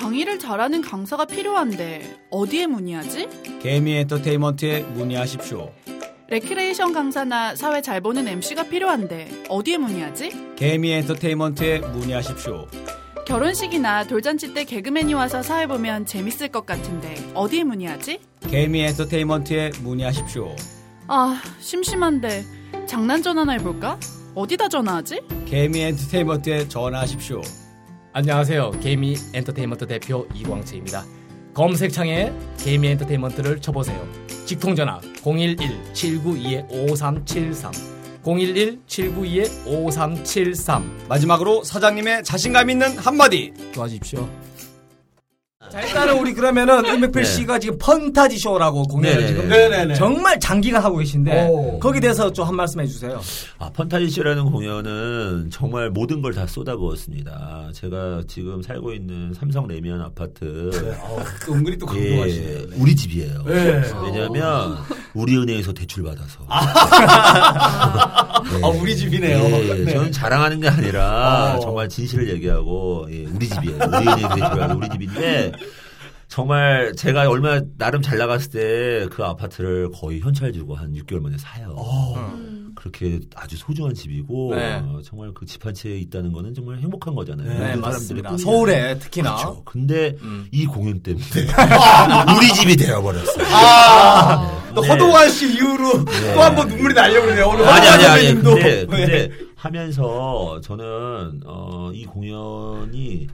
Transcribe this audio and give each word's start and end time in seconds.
강의를 0.00 0.38
잘하는 0.38 0.82
강사가 0.82 1.24
필요한데 1.24 2.18
어디에 2.30 2.66
문의하지? 2.66 3.28
개미 3.62 3.94
엔터테인먼트에 3.96 4.80
문의하십시오. 4.82 5.72
레크레이션 6.28 6.92
강사나 6.92 7.54
사회 7.56 7.80
잘 7.80 8.02
보는 8.02 8.28
MC가 8.28 8.64
필요한데 8.64 9.44
어디에 9.48 9.78
문의하지? 9.78 10.54
개미 10.56 10.90
엔터테인먼트에 10.92 11.78
문의하십시오. 11.78 12.66
결혼식이나 13.26 14.04
돌잔치 14.04 14.52
때 14.52 14.64
개그맨이 14.64 15.14
와서 15.14 15.42
사회 15.42 15.66
보면 15.66 16.04
재밌을 16.04 16.48
것 16.48 16.66
같은데 16.66 17.14
어디에 17.34 17.64
문의하지? 17.64 18.20
개미 18.50 18.80
엔터테인먼트에 18.82 19.70
문의하십시오. 19.82 20.54
아, 21.08 21.40
심심한데 21.60 22.44
장난 22.86 23.22
전화나 23.22 23.52
해볼까? 23.52 23.98
어디다 24.34 24.68
전화하지? 24.68 25.22
개미 25.46 25.80
엔터테인먼트에 25.80 26.68
전화하십시오. 26.68 27.40
안녕하세요. 28.18 28.70
개미 28.80 29.14
엔터테인먼트 29.34 29.86
대표 29.86 30.26
이광채입니다. 30.34 31.04
검색창에 31.52 32.32
개미 32.56 32.88
엔터테인먼트를 32.88 33.60
쳐보세요. 33.60 34.08
직통전화 34.46 35.02
011-792-5373 35.22 37.72
011-792-5373 38.24 41.08
마지막으로 41.10 41.62
사장님의 41.62 42.24
자신감 42.24 42.70
있는 42.70 42.96
한마디. 42.96 43.52
도와주십시오. 43.74 44.26
자, 45.70 45.80
일단은 45.82 46.18
우리 46.18 46.32
그러면은 46.32 46.84
임백필 46.86 47.22
네. 47.22 47.24
씨가 47.24 47.58
지금 47.58 47.76
펀타지 47.78 48.38
쇼라고 48.38 48.84
공연을 48.84 49.16
네네네. 49.16 49.26
지금 49.26 49.48
네네네. 49.48 49.94
정말 49.94 50.38
장기간 50.40 50.82
하고 50.82 50.96
계신데 50.98 51.48
오. 51.48 51.78
거기에 51.80 52.00
대해서 52.00 52.32
좀 52.32 52.46
한 52.46 52.54
말씀 52.54 52.80
해주세요. 52.80 53.20
아, 53.58 53.70
펀타지 53.70 54.08
쇼라는 54.10 54.44
공연은 54.52 55.48
정말 55.50 55.90
모든 55.90 56.22
걸 56.22 56.32
다 56.36 56.46
쏟아부었습니다. 56.46 57.70
제가 57.72 58.22
지금 58.28 58.60
살고 58.62 58.92
있는 58.92 59.32
삼성 59.34 59.66
레미안 59.66 60.00
아파트. 60.02 60.70
어, 61.00 61.18
또 61.46 61.54
은근히 61.54 61.76
또 61.78 61.86
예, 61.96 62.10
강조하시네요. 62.10 62.66
우리 62.76 62.94
집이에요. 62.94 63.42
네. 63.46 63.82
왜냐하면 64.04 64.76
우리은행에서 65.16 65.72
대출 65.72 66.04
받아서. 66.04 66.40
아, 66.48 68.42
우리 68.80 68.96
집이네요. 68.96 69.38
예, 69.38 69.84
네. 69.84 69.92
저는 69.92 70.12
자랑하는 70.12 70.60
게 70.60 70.68
아니라 70.68 71.54
어. 71.56 71.60
정말 71.60 71.88
진실을 71.88 72.28
얘기하고 72.30 73.06
예, 73.10 73.24
우리 73.24 73.48
집이에요. 73.48 73.76
우리은행에서 73.76 74.28
대출 74.28 74.40
받아서 74.50 74.76
우리 74.76 74.88
집인데 74.90 75.52
정말 76.28 76.92
제가 76.96 77.28
얼마 77.28 77.60
나름 77.78 78.02
잘 78.02 78.18
나갔을 78.18 78.50
때 78.50 79.08
그 79.10 79.22
아파트를 79.24 79.90
거의 79.92 80.20
현찰 80.20 80.52
주고 80.52 80.74
한 80.74 80.92
6개월 80.94 81.20
만에 81.20 81.36
사요. 81.38 81.74
어. 81.78 82.16
그렇게 82.90 83.20
아주 83.34 83.56
소중한 83.56 83.94
집이고 83.94 84.54
네. 84.54 84.74
어, 84.76 85.00
정말 85.04 85.32
그 85.34 85.44
집 85.46 85.64
한 85.66 85.74
채에 85.74 85.96
있다는 85.98 86.32
거는 86.32 86.54
정말 86.54 86.78
행복한 86.78 87.14
거잖아요. 87.14 87.48
네, 87.58 87.76
맞습니다. 87.76 88.36
서울에 88.36 88.98
특히나 88.98 89.34
그렇죠. 89.36 89.62
근데 89.64 90.16
음. 90.22 90.46
이 90.52 90.64
공연 90.66 91.00
때문에 91.00 91.24
우리 92.38 92.48
집이 92.54 92.76
되어버렸어요. 92.76 93.46
아, 93.50 94.72
또 94.74 94.80
네. 94.82 94.88
허동환 94.88 95.30
씨 95.30 95.52
이후로 95.54 96.04
또 96.34 96.40
한 96.40 96.54
번 96.54 96.68
눈물이 96.68 96.94
날려버리네요. 96.94 97.46
오늘 97.48 97.64
아니 97.68 97.86
아니 97.88 98.04
아니. 98.04 98.22
선생님도. 98.26 98.50
근데, 98.50 98.86
네. 98.86 98.86
근데 98.86 99.30
하면서 99.56 100.60
저는 100.62 101.40
어, 101.44 101.90
이 101.92 102.04
공연이 102.04 103.26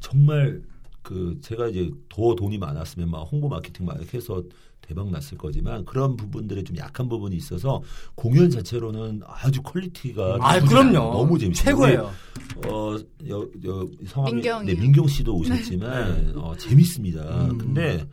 정말 0.00 0.60
그 1.02 1.38
제가 1.42 1.68
이제 1.68 1.90
더 2.08 2.34
돈이 2.34 2.58
많았으면 2.58 3.10
막 3.10 3.20
홍보 3.30 3.48
마케팅 3.48 3.86
막 3.86 3.96
이렇게 3.98 4.18
해서 4.18 4.42
대박 4.88 5.10
났을 5.10 5.36
거지만 5.36 5.84
그런 5.84 6.16
부분들에 6.16 6.64
좀 6.64 6.76
약한 6.78 7.10
부분이 7.10 7.36
있어서 7.36 7.82
공연 8.14 8.48
자체로는 8.48 9.20
아주 9.26 9.60
quality가 9.62 10.38
아 10.40 10.58
높습니다. 10.58 10.90
그럼요 10.90 11.12
너무 11.12 11.38
재밌어요. 11.38 11.64
최고예요. 11.64 12.10
어, 12.66 12.96
여, 13.28 13.46
여, 13.66 13.86
성함이, 14.06 14.36
민경이요. 14.36 14.74
네, 14.74 14.80
민경 14.80 15.06
씨도 15.06 15.34
오셨지만, 15.36 16.32
어, 16.40 16.54
재밌습니다. 16.56 17.20
음. 17.50 17.58
근데, 17.58 18.04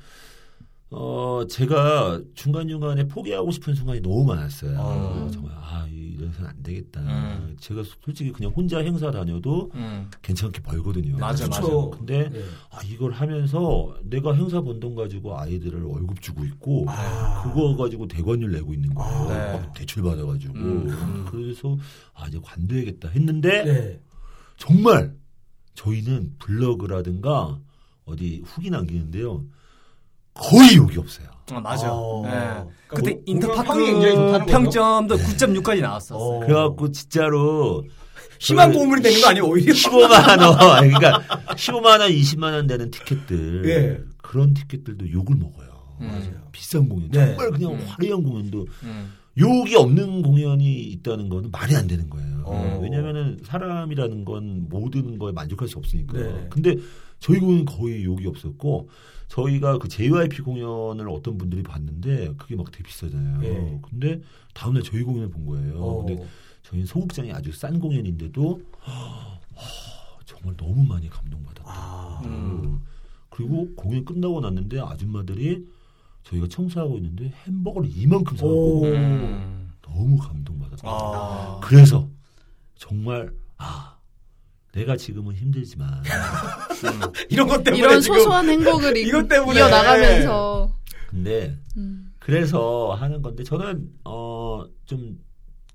어, 0.91 1.41
제가 1.49 2.21
중간중간에 2.35 3.07
포기하고 3.07 3.51
싶은 3.51 3.73
순간이 3.73 4.01
너무 4.01 4.23
많았어요. 4.25 4.77
어. 4.79 5.29
정말, 5.33 5.51
아, 5.57 5.85
이래서는 5.91 6.49
안 6.49 6.63
되겠다. 6.63 7.01
음. 7.01 7.57
제가 7.59 7.81
솔직히 8.03 8.31
그냥 8.31 8.51
혼자 8.55 8.77
행사 8.79 9.09
다녀도 9.11 9.71
음. 9.73 10.09
괜찮게 10.21 10.61
벌거든요. 10.61 11.17
맞아. 11.17 11.47
맞아. 11.47 11.61
근데, 11.97 12.29
네. 12.29 12.39
아, 12.69 12.79
이걸 12.85 13.11
하면서 13.11 13.95
내가 14.03 14.33
행사 14.35 14.61
번 14.61 14.79
돈 14.79 14.93
가지고 14.95 15.37
아이들을 15.39 15.81
월급 15.83 16.21
주고 16.21 16.45
있고, 16.45 16.85
아. 16.87 17.43
그거 17.43 17.75
가지고 17.75 18.07
대관료 18.07 18.47
내고 18.47 18.73
있는 18.73 18.93
거예요. 18.93 19.11
아, 19.11 19.27
네. 19.27 19.53
막 19.53 19.73
대출 19.73 20.03
받아가지고. 20.03 20.53
음. 20.55 21.25
그래서, 21.31 21.77
아, 22.13 22.27
이제 22.27 22.39
관둬야겠다 22.41 23.09
했는데, 23.09 23.63
네. 23.63 24.01
정말 24.57 25.15
저희는 25.73 26.35
블로그라든가 26.39 27.59
어디 28.05 28.41
후기 28.45 28.69
남기는데요. 28.69 29.43
거의 30.35 30.75
욕이 30.75 30.97
없어요. 30.97 31.27
어, 31.51 31.59
맞아. 31.59 31.91
어. 31.91 32.21
네. 32.23 32.31
그러니까 32.31 32.65
그때 32.89 33.11
뭐, 33.11 33.21
인터파크 33.25 33.85
좋다는 33.85 34.01
거죠? 34.01 34.45
평점도 34.45 35.17
9.6까지 35.17 35.81
나왔었어요. 35.81 36.19
어. 36.19 36.39
그래갖고 36.39 36.91
진짜로 36.91 37.83
희망 38.39 38.71
그 38.71 38.79
고물이 38.79 39.01
되는 39.01 39.21
거 39.21 39.29
아니에요, 39.29 39.45
오히려? 39.45 39.73
15만 39.73 40.41
원, 40.41 40.89
그러니까 40.89 41.19
15만 41.55 41.99
원, 42.01 42.11
20만 42.11 42.53
원 42.53 42.67
되는 42.67 42.91
티켓들 42.91 43.63
예. 43.69 44.03
그런 44.17 44.53
티켓들도 44.53 45.11
욕을 45.11 45.35
먹어요. 45.35 45.69
음. 46.01 46.07
맞아요. 46.07 46.47
비싼 46.51 46.89
공연, 46.89 47.09
네. 47.11 47.27
정말 47.27 47.51
그냥 47.51 47.71
음. 47.73 47.85
화려한 47.87 48.23
공연도 48.23 48.67
음. 48.83 49.13
욕이 49.37 49.75
없는 49.75 50.21
공연이 50.21 50.81
있다는 50.83 51.29
거는 51.29 51.51
말이 51.51 51.75
안 51.75 51.87
되는 51.87 52.09
거예요. 52.09 52.43
어. 52.45 52.79
왜냐면은 52.81 53.37
사람이라는 53.43 54.25
건 54.25 54.67
모든 54.69 55.17
거에 55.17 55.31
만족할 55.31 55.67
수 55.67 55.77
없으니까. 55.77 56.17
네. 56.17 56.47
근데 56.49 56.75
저희 57.19 57.39
공연은 57.39 57.65
거의 57.65 58.03
욕이 58.03 58.25
없었고 58.27 58.89
저희가 59.27 59.77
그 59.79 59.87
JYP 59.87 60.41
공연을 60.41 61.09
어떤 61.09 61.37
분들이 61.37 61.63
봤는데 61.63 62.33
그게 62.37 62.55
막 62.55 62.71
되게 62.71 62.83
비싸잖아요. 62.83 63.39
네. 63.39 63.81
근데 63.89 64.21
다음날 64.53 64.83
저희 64.83 65.03
공연을 65.03 65.29
본 65.29 65.45
거예요. 65.45 65.81
어. 65.81 66.05
근데 66.05 66.23
저희는 66.63 66.85
소극장이 66.85 67.31
아주 67.31 67.51
싼 67.51 67.79
공연인데도 67.79 68.61
하, 68.79 69.39
정말 70.25 70.55
너무 70.57 70.83
많이 70.83 71.09
감동받았다. 71.09 71.63
아. 71.65 72.21
음. 72.25 72.81
그리고 73.29 73.73
공연 73.75 74.05
끝나고 74.05 74.39
났는데 74.41 74.79
아줌마들이 74.79 75.65
저희가 76.23 76.47
청소하고 76.47 76.97
있는데 76.97 77.33
햄버거를 77.45 77.89
이만큼 77.95 78.37
사고 78.37 78.81
오. 78.81 78.85
음. 78.85 79.73
너무 79.81 80.17
감동받았다. 80.17 80.87
아. 80.87 81.59
그래서 81.63 82.07
정말 82.75 83.27
아 83.29 83.44
내가 84.75 84.97
지금은 84.97 85.35
힘들지만 85.35 86.03
이런 87.29 87.47
것 87.47 87.63
때문에 87.63 87.81
이런 87.81 88.01
소소한 88.01 88.47
행복을 88.49 88.97
이- 88.97 89.07
이것 89.07 89.27
때문에. 89.27 89.57
이어나가면서 89.59 90.75
근데 91.07 91.57
음. 91.77 92.11
그래서 92.19 92.93
하는 92.93 93.21
건데 93.21 93.43
저는 93.43 93.89
어 94.03 94.65
좀 94.85 95.17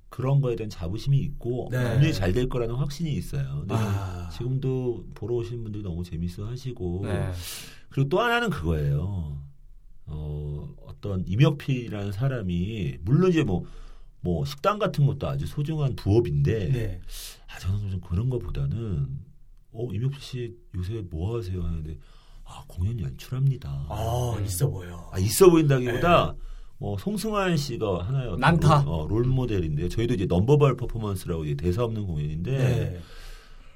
그런 0.08 0.40
거에 0.40 0.54
대한 0.56 0.68
자부심이 0.70 1.18
있고 1.18 1.68
네. 1.72 1.78
분명히 1.92 2.12
잘 2.12 2.32
될 2.32 2.48
거라는 2.48 2.74
확신이 2.76 3.12
있어요. 3.14 3.58
근데 3.60 3.74
아. 3.76 4.28
지금도 4.32 5.06
보러 5.14 5.36
오시는 5.36 5.62
분들이 5.64 5.82
너무 5.82 6.02
재밌어 6.04 6.44
하시고 6.46 7.02
네. 7.04 7.30
그리고 7.90 8.08
또 8.08 8.20
하나는 8.20 8.50
그거예요. 8.50 9.38
어, 10.06 10.68
어떤 10.86 11.24
임혁필이라는 11.26 12.12
사람이 12.12 12.98
물론 13.02 13.30
이제 13.30 13.42
뭐, 13.44 13.64
뭐 14.20 14.44
식당 14.44 14.78
같은 14.78 15.06
것도 15.06 15.28
아주 15.28 15.46
소중한 15.46 15.96
부업인데 15.96 16.68
네. 16.68 17.00
아 17.48 17.58
저는 17.58 17.90
좀 17.90 18.00
그런 18.00 18.28
것보다는 18.28 19.08
어 19.72 19.88
임혁필 19.92 20.20
씨 20.20 20.56
요새 20.74 21.02
뭐 21.10 21.38
하세요 21.38 21.62
하는데 21.62 21.96
아 22.44 22.64
공연 22.66 22.98
연출합니다. 23.00 23.86
아, 23.88 24.36
있어 24.44 24.68
보여. 24.68 25.08
아, 25.12 25.18
있어 25.18 25.48
보인다기보다 25.48 26.34
뭐 26.78 26.98
송승환 26.98 27.56
씨가 27.56 28.04
하나의 28.04 28.36
난타. 28.38 28.84
롤, 28.84 28.94
어, 28.94 29.06
롤 29.08 29.24
모델인데요. 29.24 29.88
저희도 29.88 30.14
이제 30.14 30.26
넘버벌 30.26 30.76
퍼포먼스라고 30.76 31.44
이제 31.44 31.54
대사 31.54 31.84
없는 31.84 32.06
공연인데 32.06 32.58
네. 32.58 33.00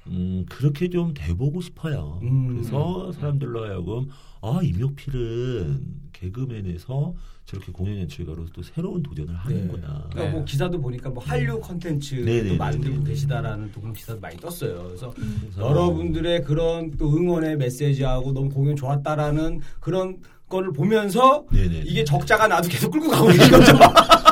음, 0.07 0.45
그렇게 0.49 0.89
좀 0.89 1.13
돼보고 1.13 1.61
싶어요. 1.61 2.19
음. 2.23 2.47
그래서 2.49 3.11
사람들로 3.13 3.65
하여금, 3.65 4.07
아, 4.41 4.59
임혁필은 4.63 5.81
개그맨에서 6.13 7.13
저렇게 7.45 7.71
공연 7.71 7.99
연출가로 7.99 8.47
또 8.53 8.63
새로운 8.63 9.03
도전을 9.03 9.35
하는구나. 9.35 10.07
그러니까 10.11 10.35
뭐 10.35 10.45
기사도 10.45 10.81
보니까 10.81 11.09
뭐 11.09 11.23
한류 11.23 11.59
컨텐츠도 11.59 12.25
네네네네. 12.25 12.57
만들고 12.57 13.03
계시다라는 13.03 13.71
또 13.71 13.81
그런 13.81 13.93
기사도 13.93 14.19
많이 14.19 14.35
떴어요. 14.37 14.83
그래서 14.87 15.13
그래서 15.13 15.61
여러분들의 15.61 16.43
그런 16.43 16.91
또 16.97 17.15
응원의 17.15 17.57
메시지하고 17.57 18.31
너무 18.33 18.49
공연 18.49 18.75
좋았다라는 18.75 19.61
그런 19.79 20.17
거를 20.49 20.73
보면서 20.73 21.45
네네. 21.51 21.83
이게 21.85 22.03
적자가 22.03 22.47
나도 22.47 22.67
계속 22.67 22.89
끌고 22.91 23.09
가고 23.09 23.29
있는 23.29 23.49
거죠. 23.49 23.73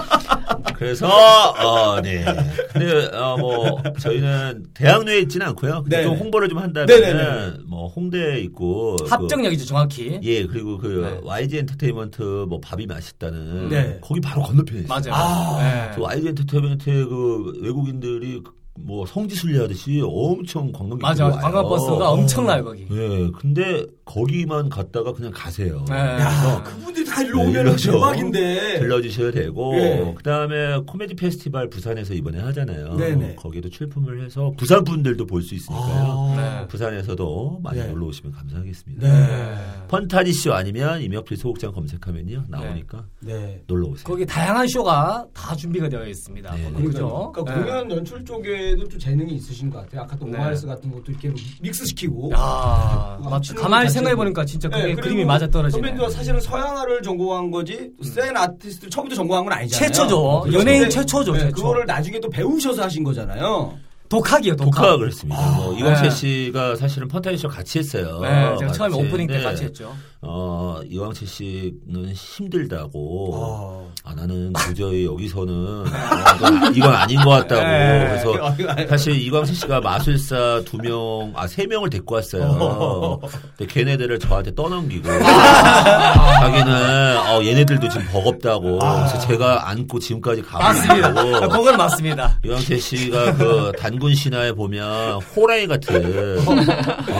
그래서, 0.75 1.07
어, 1.07 2.01
네. 2.01 2.23
근데, 2.71 3.05
어, 3.15 3.38
뭐, 3.38 3.81
저희는 4.00 4.65
대학로에 4.73 5.19
있지는 5.19 5.47
않고요. 5.47 5.83
네. 5.88 6.03
좀 6.03 6.15
홍보를 6.15 6.50
좀 6.50 6.57
한다면. 6.59 7.63
뭐, 7.67 7.88
홍대에 7.88 8.39
있고. 8.41 8.95
그- 8.97 9.05
합정역이죠 9.09 9.65
정확히. 9.65 10.19
예, 10.23 10.45
그리고 10.45 10.77
그, 10.77 10.88
네. 10.88 11.19
YG 11.27 11.57
엔터테인먼트 11.59 12.45
뭐, 12.50 12.59
밥이 12.61 12.85
맛있다는. 12.85 13.69
네. 13.69 13.97
거기 14.01 14.19
바로 14.21 14.41
건너편에 14.44 14.81
있어요. 14.81 15.00
맞아요. 15.11 15.13
아. 15.13 15.57
네. 15.61 15.91
그 15.95 16.01
YG 16.01 16.27
엔터테인먼트의 16.29 17.06
그 17.06 17.59
외국인들이 17.61 18.41
그뭐 18.85 19.06
성지순례 19.06 19.59
하듯이 19.59 20.01
엄청 20.03 20.71
관광객들이 20.71 21.01
맞아. 21.01 21.25
와요. 21.25 21.38
관광버스가 21.41 22.09
엄청나요 22.09 22.63
거기. 22.63 22.88
예, 22.91 23.29
근데 23.39 23.85
거기만 24.05 24.69
갔다가 24.69 25.13
그냥 25.13 25.31
가세요. 25.33 25.85
네. 25.88 25.95
야, 25.95 26.61
그분들이 26.63 27.05
다 27.05 27.21
일로 27.21 27.38
네, 27.38 27.44
오면 27.50 27.61
이러죠. 27.61 27.91
대박인데. 27.94 28.79
들러주셔야 28.79 29.31
되고 29.31 29.75
예. 29.77 30.13
그다음에 30.17 30.79
코미디 30.85 31.15
페스티벌 31.15 31.69
부산에서 31.69 32.13
이번에 32.13 32.39
하잖아요. 32.39 32.95
네네. 32.97 33.35
거기도 33.35 33.69
출품을 33.69 34.25
해서 34.25 34.51
부산 34.57 34.83
분들도 34.83 35.25
볼 35.25 35.41
수 35.44 35.55
있으니까요. 35.55 36.33
네. 36.38 36.67
부산에서도 36.67 37.59
많이 37.63 37.79
네. 37.79 37.88
놀러 37.88 38.07
오시면 38.07 38.31
감사하겠습니다. 38.33 39.07
네. 39.07 39.55
펀타지 39.89 40.31
쇼 40.33 40.53
아니면 40.53 41.01
임혁필 41.01 41.35
소극장 41.38 41.71
검색하면요 41.73 42.45
나오니까 42.47 43.06
네. 43.19 43.61
놀러 43.67 43.88
오세요. 43.88 44.03
거기 44.06 44.25
다양한 44.25 44.67
쇼가 44.67 45.25
다 45.33 45.56
준비가 45.56 45.89
되어 45.89 46.06
있습니다. 46.06 46.56
네, 46.56 46.71
그죠? 46.81 47.31
그러니까 47.33 47.56
네. 47.56 47.61
공연 47.61 47.91
연출 47.91 48.23
쪽에도 48.23 48.88
좀 48.88 48.99
재능이 48.99 49.33
있으신 49.35 49.69
것 49.69 49.79
같아요. 49.79 50.01
아까 50.01 50.17
또 50.17 50.25
네. 50.25 50.38
오마이스 50.38 50.65
같은 50.65 50.91
것도 50.91 51.03
이렇게 51.09 51.31
믹스시키고. 51.61 52.31
야, 52.33 53.17
뭐 53.21 53.29
맞, 53.31 53.41
춤을 53.44 53.61
가만히 53.61 53.89
생각해 53.94 54.12
해서. 54.12 54.18
보니까 54.18 54.45
진짜 54.45 54.69
그게 54.69 54.84
네, 54.84 54.95
그림이 54.95 55.25
맞아 55.25 55.48
떨어지네. 55.48 55.80
선배님도 55.80 56.10
사실은 56.10 56.40
서양화를 56.42 57.01
전공한 57.01 57.50
거지 57.51 57.92
sand 58.01 58.35
artist 58.35 58.89
처음부터 58.90 59.16
전공한 59.16 59.44
건 59.45 59.54
아니잖아요. 59.54 59.88
최초죠. 59.92 60.42
그렇죠. 60.42 60.60
연예인 60.60 60.90
최초죠, 60.90 61.34
네, 61.34 61.40
최초. 61.40 61.56
그거를 61.56 61.86
나중에 61.86 62.19
또 62.19 62.30
배우셔서 62.30 62.84
하신 62.84 63.04
거잖아요. 63.04 63.78
독학이요, 64.10 64.56
독학. 64.57 64.81
독학을 64.84 65.07
했습니다. 65.07 65.51
뭐 65.57 65.74
이광채 65.74 66.04
네. 66.04 66.10
씨가 66.10 66.75
사실은 66.75 67.07
펀타지 67.07 67.38
쇼 67.38 67.48
같이 67.48 67.80
했어요. 67.80 68.19
네, 68.22 68.30
제가 68.30 68.68
같이 68.68 68.78
처음에 68.78 68.95
오프닝 68.95 69.28
때 69.28 69.34
했는데, 69.34 69.44
같이 69.44 69.63
했죠. 69.63 69.95
어, 70.25 70.79
이광채 70.89 71.25
씨는 71.25 72.13
힘들다고. 72.13 73.31
어. 73.35 73.91
아, 74.05 74.13
나는 74.15 74.53
도저히 74.53 75.05
여기서는 75.05 75.53
어, 75.53 76.71
이건, 76.73 76.93
아닌 76.93 77.19
것 77.21 77.29
같다고. 77.29 77.61
네. 77.61 78.07
그래서 78.07 78.87
사실 78.89 79.19
이광채 79.21 79.53
씨가 79.53 79.81
마술사 79.81 80.61
두 80.65 80.77
명, 80.77 81.33
아, 81.35 81.45
세 81.47 81.65
명을 81.65 81.89
데리고 81.89 82.15
왔어요. 82.15 83.19
근데 83.57 83.73
걔네들을 83.73 84.19
저한테 84.19 84.53
떠넘기고. 84.55 85.07
자기는, 85.09 87.17
어, 87.29 87.43
얘네들도 87.43 87.89
지금 87.89 88.07
버겁다고. 88.07 88.79
그래서 88.79 89.19
제가 89.19 89.69
안고 89.69 89.99
지금까지 89.99 90.41
가고. 90.41 90.63
맞습니다. 90.63 91.13
그건 91.47 91.77
맞습니다. 91.77 92.39
이광채 92.45 92.77
씨가 92.77 93.33
그 93.35 93.71
단군 93.77 94.15
신화에 94.15 94.53
보면 94.53 95.21
호랑이 95.21 95.67
같은 95.67 96.39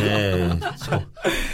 예, 0.02 0.50
저, 0.78 1.02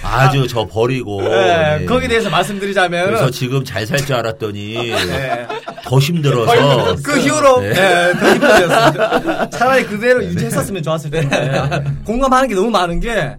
아주 0.04 0.48
저 0.48 0.66
버리고 0.66 1.22
네, 1.40 1.80
네. 1.80 1.86
거기에 1.86 2.08
대해서 2.08 2.30
말씀드리자면 2.30 3.06
그래서 3.08 3.30
지금 3.30 3.64
잘 3.64 3.86
살 3.86 3.98
줄 4.00 4.16
알았더니 4.16 4.74
네. 5.08 5.48
더 5.84 6.00
힘들어서 6.00 6.96
그 7.04 7.18
이후로 7.20 7.62
네. 7.62 7.74
네, 7.74 8.14
더 8.20 8.34
힘들었습니다. 8.34 9.50
차라리 9.52 9.84
그대로 9.86 10.24
유지했었으면 10.24 10.84
좋았을 10.84 11.10
텐데 11.10 11.84
공감하는 12.06 12.50
게 12.50 12.56
너무 12.56 12.70
많은 12.70 13.00
게 13.00 13.36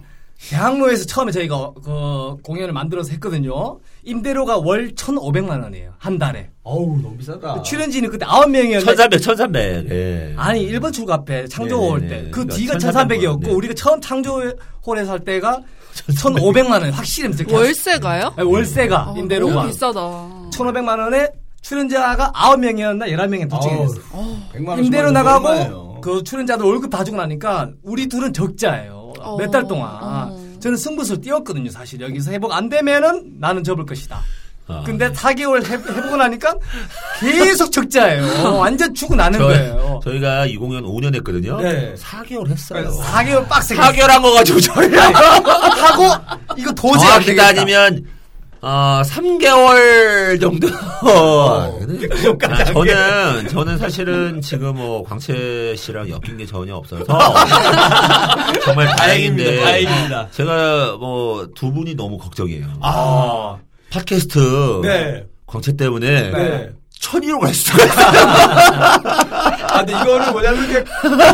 대학로에서 0.49 1.05
처음에 1.05 1.31
저희가 1.33 1.73
그 1.85 2.37
공연을 2.43 2.73
만들어서 2.73 3.11
했거든요. 3.13 3.79
임대료가 4.05 4.57
월 4.57 4.95
1,500만 4.95 5.63
원이에요. 5.63 5.93
한 5.99 6.19
달에. 6.19 6.49
어우, 6.63 6.99
너무 7.03 7.15
비싸다. 7.19 7.61
출연진이 7.61 8.09
그때 8.09 8.25
9명이었는데 8.25 8.87
1300, 8.87 9.21
1300. 9.23 9.91
예. 9.91 10.33
아니 10.39 10.67
1번 10.73 10.95
출구 10.95 11.13
앞에 11.13 11.47
창조홀. 11.47 12.09
때 12.09 12.29
그 12.33 12.47
뒤가 12.47 12.79
1300 12.79 13.21
1,300이었고 13.21 13.43
네. 13.43 13.51
우리가 13.51 13.75
처음 13.75 14.01
창조홀에서 14.01 15.13
할 15.13 15.21
때가 15.21 15.61
1,500만 15.95 16.71
원 16.71 16.91
확실히. 16.91 17.45
월세가요? 17.53 18.35
아니, 18.37 18.49
월세가 18.49 18.97
아, 18.99 19.15
임대료가 19.17 19.67
비싸다. 19.67 20.01
1,500만 20.51 20.99
원에 20.99 21.29
출연자가 21.63 22.33
9명이었나 22.33 23.09
11명이 23.11 23.51
도중에 23.51 23.75
어우, 23.75 23.87
됐어. 23.87 24.01
100만 24.55 24.69
원 24.69 24.85
임대료 24.85 25.09
얼마예요? 25.09 25.13
나가고 25.13 26.01
그 26.01 26.23
출연자들 26.23 26.65
월급 26.65 26.91
다 26.91 27.05
주고 27.05 27.17
나니까 27.19 27.71
우리 27.83 28.07
둘은 28.09 28.33
적자예요. 28.33 29.13
어, 29.21 29.37
몇달 29.37 29.67
동안. 29.69 29.91
어. 30.01 30.41
저는 30.61 30.77
승부수를 30.77 31.21
띄웠거든요, 31.23 31.71
사실. 31.71 32.01
여기서 32.01 32.31
회복 32.33 32.53
안 32.53 32.69
되면은 32.69 33.37
나는 33.39 33.63
접을 33.65 33.85
것이다. 33.87 34.21
아. 34.71 34.83
근데 34.85 35.11
4개월 35.13 35.65
해, 35.67 35.73
해보고 35.75 36.17
나니까 36.17 36.55
계속 37.21 37.71
적자예요. 37.73 38.57
완전 38.59 38.95
죽고 38.95 39.15
나는 39.17 39.39
거예요. 39.39 40.01
저희, 40.05 40.21
가이 40.21 40.57
공연 40.57 40.85
5년 40.85 41.15
했거든요. 41.17 41.61
네. 41.61 41.95
4개월 41.99 42.49
했어요. 42.49 42.91
4개월 43.03 43.49
빡세게 43.49 43.81
4개월 43.81 44.07
한 44.09 44.23
거 44.23 44.33
가지고 44.33 44.61
저희 44.61 44.95
하고 44.95 46.05
이거 46.57 46.73
도저히 46.73 47.11
안 47.11 47.21
되겠다. 47.21 47.47
따지면 47.47 48.07
어, 48.63 49.01
3개월 49.07 50.39
정도. 50.39 50.69
아, 50.69 51.71
저는 52.75 53.49
저는 53.49 53.79
사실은 53.79 54.41
지금 54.43 54.75
뭐 54.77 55.03
광채 55.03 55.75
씨랑 55.79 56.11
엮인 56.11 56.37
게 56.37 56.45
전혀 56.45 56.75
없어서 56.75 57.05
정말 58.65 58.87
다행인데 58.97 59.61
다행입니다, 59.61 59.65
다행입니다. 59.65 60.29
제가 60.33 60.97
뭐 60.99 61.47
두 61.57 61.73
분이 61.73 61.95
너무 61.95 62.19
걱정이에요. 62.19 62.67
아, 62.83 63.57
팟캐스트 63.91 64.81
네. 64.83 65.25
광채 65.47 65.77
때문에 65.77 66.31
네. 66.31 66.71
천위로 67.01 67.39
갈 67.41 67.55
수가 67.55 67.83
있어요. 67.85 68.07
아, 69.73 69.79
근데 69.79 69.93
이거는 69.93 70.33
뭐냐면 70.33 70.65
이게 70.65 70.85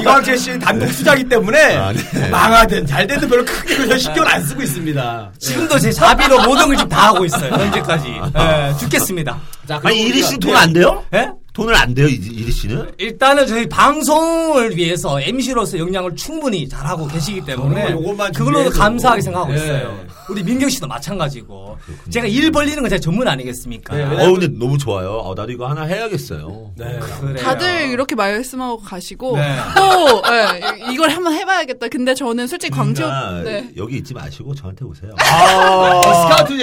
이광재 0.01 0.37
씨 0.37 0.59
단독 0.61 0.89
수자기 0.93 1.25
때문에 1.25 1.77
아, 1.77 1.93
네. 1.93 2.29
망하든 2.29 2.87
잘 2.87 3.07
되든 3.07 3.29
별로 3.29 3.45
크게 3.45 3.77
그냥 3.77 3.99
신경 3.99 4.27
안 4.27 4.43
쓰고 4.43 4.63
있습니다. 4.63 5.33
지금도 5.39 5.79
제 5.79 5.91
자비로 5.93 6.43
모든 6.45 6.69
걸 6.69 6.77
지금 6.77 6.89
다 6.89 7.09
하고 7.09 7.25
있어요. 7.25 7.53
현재까지. 7.53 8.21
예, 8.39 8.75
죽겠습니다. 8.79 9.39
자, 9.67 9.81
아니 9.83 10.03
이리 10.03 10.23
씨돈안 10.23 10.73
돼요? 10.73 11.05
예? 11.15 11.29
돈을 11.57 11.75
안 11.75 11.95
돼요 11.95 12.07
이- 12.07 12.13
이리 12.17 12.53
씨는? 12.53 12.93
일단은 12.99 13.47
저희 13.47 13.67
방송을 13.67 14.77
위해서 14.77 15.19
MC로서 15.19 15.79
역량을 15.79 16.15
충분히 16.15 16.69
잘하고 16.69 17.07
계시기 17.09 17.41
때문에 17.47 17.93
요것만 17.93 18.33
그걸로도. 18.33 18.71
감사하게 18.79 19.23
생각하고 19.23 19.53
네. 19.55 19.59
있어요. 19.65 20.05
우리 20.29 20.43
민경 20.43 20.69
씨도 20.69 20.87
마찬가지고. 20.87 21.79
제가 22.11 22.27
일 22.27 22.51
벌리는 22.51 22.83
건제 22.83 22.99
전문 22.99 23.27
아니겠습니까? 23.27 23.97
네, 23.97 24.05
어 24.05 24.33
근데 24.33 24.49
너무 24.49 24.77
좋아요. 24.77 25.13
어, 25.25 25.35
나도 25.35 25.51
이거 25.53 25.67
하나 25.67 25.85
해야겠어요. 25.85 26.73
네. 26.77 26.99
그래요. 27.21 27.37
다들 27.37 27.89
이렇게 27.91 28.15
말씀하고 28.15 28.79
가시고 28.83 29.37
네. 29.39 29.57
또 29.77 30.23
예, 30.31 30.93
이걸 30.93 31.09
한번 31.11 31.33
해봐야겠다. 31.33 31.89
근데 31.89 32.13
저는 32.15 32.47
솔직히 32.49 32.73
그러니까 32.73 33.43
네. 33.45 33.71
여기 33.79 33.97
있지 33.97 34.13
마시고 34.13 34.55
저한테 34.55 34.85
오세요. 34.85 35.13
아, 35.21 36.03
스카우트 36.29 36.59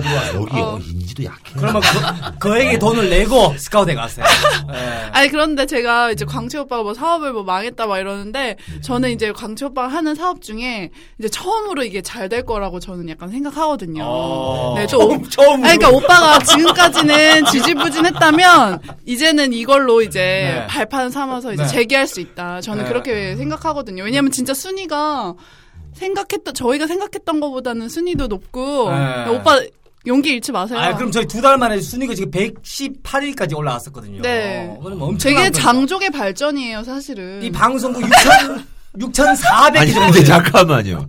좋아. 0.00 0.34
여기 0.34 0.60
어. 0.60 0.74
어, 0.74 0.78
인지도 0.78 1.24
약해. 1.24 1.52
그러면 1.56 1.82
그, 1.82 2.38
그에게 2.48 2.78
돈을 2.78 3.10
내고 3.10 3.54
스카우트에 3.58 3.94
가세요. 4.06 4.26
예. 4.72 4.76
아니 5.12 5.28
그런데 5.28 5.66
제가 5.66 6.10
이제 6.12 6.24
광채 6.24 6.58
오빠가 6.58 6.82
뭐 6.82 6.94
사업을 6.94 7.32
뭐 7.32 7.42
망했다 7.42 7.86
막 7.86 7.98
이러는데 7.98 8.56
저는 8.82 9.10
이제 9.10 9.32
광채 9.32 9.64
오빠가 9.66 9.88
하는 9.88 10.14
사업 10.14 10.42
중에 10.42 10.90
이제 11.18 11.28
처음으로 11.28 11.82
이게 11.84 12.02
잘 12.02 12.26
될 12.26 12.44
거라고 12.44 12.80
저는 12.80 13.08
약간 13.08 13.30
생각하거든요. 13.30 14.02
어. 14.04 14.74
네, 14.76 14.86
또 14.88 14.98
오- 14.98 15.28
처음 15.28 15.64
아니, 15.64 15.78
그러니까 15.78 15.90
오빠가 15.90 16.38
지금까지는 16.40 17.44
지지부진했다면 17.44 18.80
이제는 19.06 19.52
이걸로 19.52 20.02
이제 20.02 20.20
네. 20.20 20.66
발판 20.66 21.10
삼아서 21.10 21.52
이제 21.52 21.62
네. 21.62 21.68
재기할 21.68 22.06
수 22.08 22.20
있다. 22.20 22.60
저는 22.60 22.82
네. 22.84 22.88
그렇게 22.88 23.36
생각하거든요. 23.36 24.02
왜냐하면 24.02 24.32
진짜 24.32 24.54
순위가 24.54 25.34
생각했던 25.94 26.52
저희가 26.54 26.86
생각했던 26.86 27.40
것보다는 27.40 27.88
순위도 27.88 28.26
높고 28.26 28.90
네. 28.90 29.28
오빠 29.30 29.60
용기 30.06 30.30
잃지 30.30 30.52
마세요. 30.52 30.78
아, 30.78 30.94
그럼 30.94 31.10
저희 31.10 31.26
두 31.26 31.40
달 31.40 31.58
만에 31.58 31.80
순위가 31.80 32.14
지금 32.14 32.30
118위까지 32.30 33.56
올라왔었거든요. 33.56 34.22
네. 34.22 34.76
그럼 34.82 35.02
엄청 35.02 35.34
되게 35.34 35.50
장족의 35.50 36.10
발전이에요, 36.10 36.82
사실은. 36.84 37.42
이 37.42 37.50
방송국 37.50 38.02
6천 38.02 38.64
6,400개 38.98 39.76
아니 39.78 39.92
근데. 39.92 40.24
잠깐만요. 40.24 41.08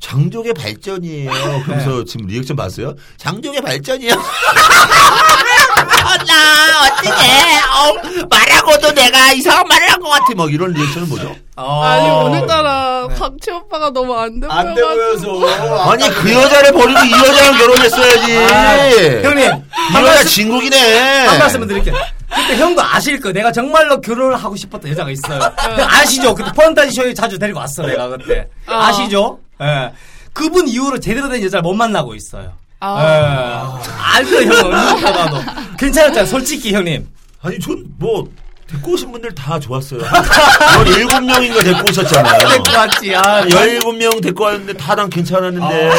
장족의 0.00 0.54
발전이에요. 0.54 1.30
그래서 1.64 2.04
지금 2.04 2.26
리액션 2.26 2.56
봤어요? 2.56 2.94
장족의 3.18 3.62
발전이요. 3.62 4.10
나 5.86 6.84
어떻게 6.86 8.26
말하고도 8.28 8.92
내가 8.94 9.32
이상한 9.32 9.66
말을 9.68 9.90
한 9.90 10.00
것 10.02 10.08
같아. 10.10 10.24
막 10.36 10.52
이런 10.52 10.72
리액션은 10.72 11.08
뭐죠? 11.08 11.34
어. 11.56 11.82
아니 11.84 12.08
오늘따라 12.08 13.06
광채 13.18 13.52
오빠가 13.52 13.90
너무 13.90 14.14
안안돼 14.14 14.74
되고요. 14.74 14.84
보여서. 14.84 15.90
아니 15.90 16.08
그 16.10 16.32
여자를 16.32 16.72
버리고 16.72 17.00
이 17.04 17.12
여자랑 17.12 17.58
결혼했어야지. 17.58 18.36
아, 18.38 19.28
형님, 19.28 19.64
이한 19.90 20.06
여자 20.06 20.24
진국이네. 20.24 21.26
한 21.26 21.38
말씀을 21.38 21.66
드릴게요. 21.68 21.94
그때 22.34 22.56
형도 22.56 22.82
아실 22.82 23.20
거예요. 23.20 23.32
내가 23.34 23.52
정말로 23.52 24.00
결혼을 24.00 24.36
하고 24.36 24.56
싶었던 24.56 24.90
여자가 24.90 25.10
있어요. 25.10 25.38
형 25.40 25.86
아시죠? 25.88 26.34
그때 26.34 26.50
펀타지 26.52 26.90
쇼에 26.92 27.14
자주 27.14 27.38
데리고 27.38 27.58
왔어, 27.60 27.82
내가 27.82 28.08
그때. 28.08 28.48
어. 28.66 28.74
아시죠? 28.74 29.38
예. 29.60 29.92
그분 30.32 30.66
이후로 30.66 30.98
제대로 30.98 31.28
된 31.28 31.42
여자를 31.44 31.62
못 31.62 31.74
만나고 31.74 32.14
있어요. 32.14 32.54
아. 32.84 33.80
예. 33.80 33.90
알죠, 34.18 34.42
형은. 34.42 34.70
누구보다도. 34.94 35.36
괜찮았잖아요, 35.78 36.26
솔직히, 36.26 36.72
형님. 36.72 37.08
아니 37.42 37.58
전 37.60 37.84
뭐 37.98 38.28
데리고 38.68 38.92
오신 38.92 39.12
분들 39.12 39.34
다 39.34 39.58
좋았어요. 39.60 40.00
17명인가 40.00 41.62
데리고 41.62 41.80
오셨잖아요. 41.90 42.38
데리고 42.48 42.64
왔지, 42.76 43.14
아. 43.14 43.44
17명 43.44 44.22
데리고 44.22 44.44
왔는데 44.44 44.72
다 44.74 44.94
난 44.94 45.08
괜찮았는데. 45.10 45.90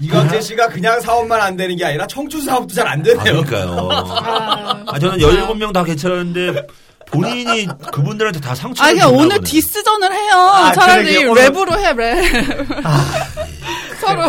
이광재 0.00 0.40
씨가 0.40 0.68
그냥 0.68 1.00
사업만 1.00 1.40
안 1.40 1.56
되는 1.56 1.74
게 1.76 1.84
아니라 1.84 2.06
청춘 2.06 2.42
사업도 2.42 2.72
잘안 2.74 3.00
아, 3.00 3.02
되네요. 3.02 3.42
그러니까요. 3.44 3.88
아, 3.92 4.82
아, 4.86 4.98
저는 4.98 5.18
17명 5.18 5.72
다 5.72 5.82
괜찮았는데 5.84 6.66
본인이 7.10 7.66
그분들한테 7.92 8.40
다 8.40 8.54
상처를 8.54 8.90
아 8.90 8.92
그냥 8.94 9.14
오늘. 9.14 9.40
디스전을 9.40 10.12
해요. 10.12 10.34
아, 10.34 10.72
차라리. 10.72 11.24
오늘- 11.26 11.50
랩으로 11.50 11.78
해 11.78 11.92
랩. 11.94 12.22
서로 14.00 14.22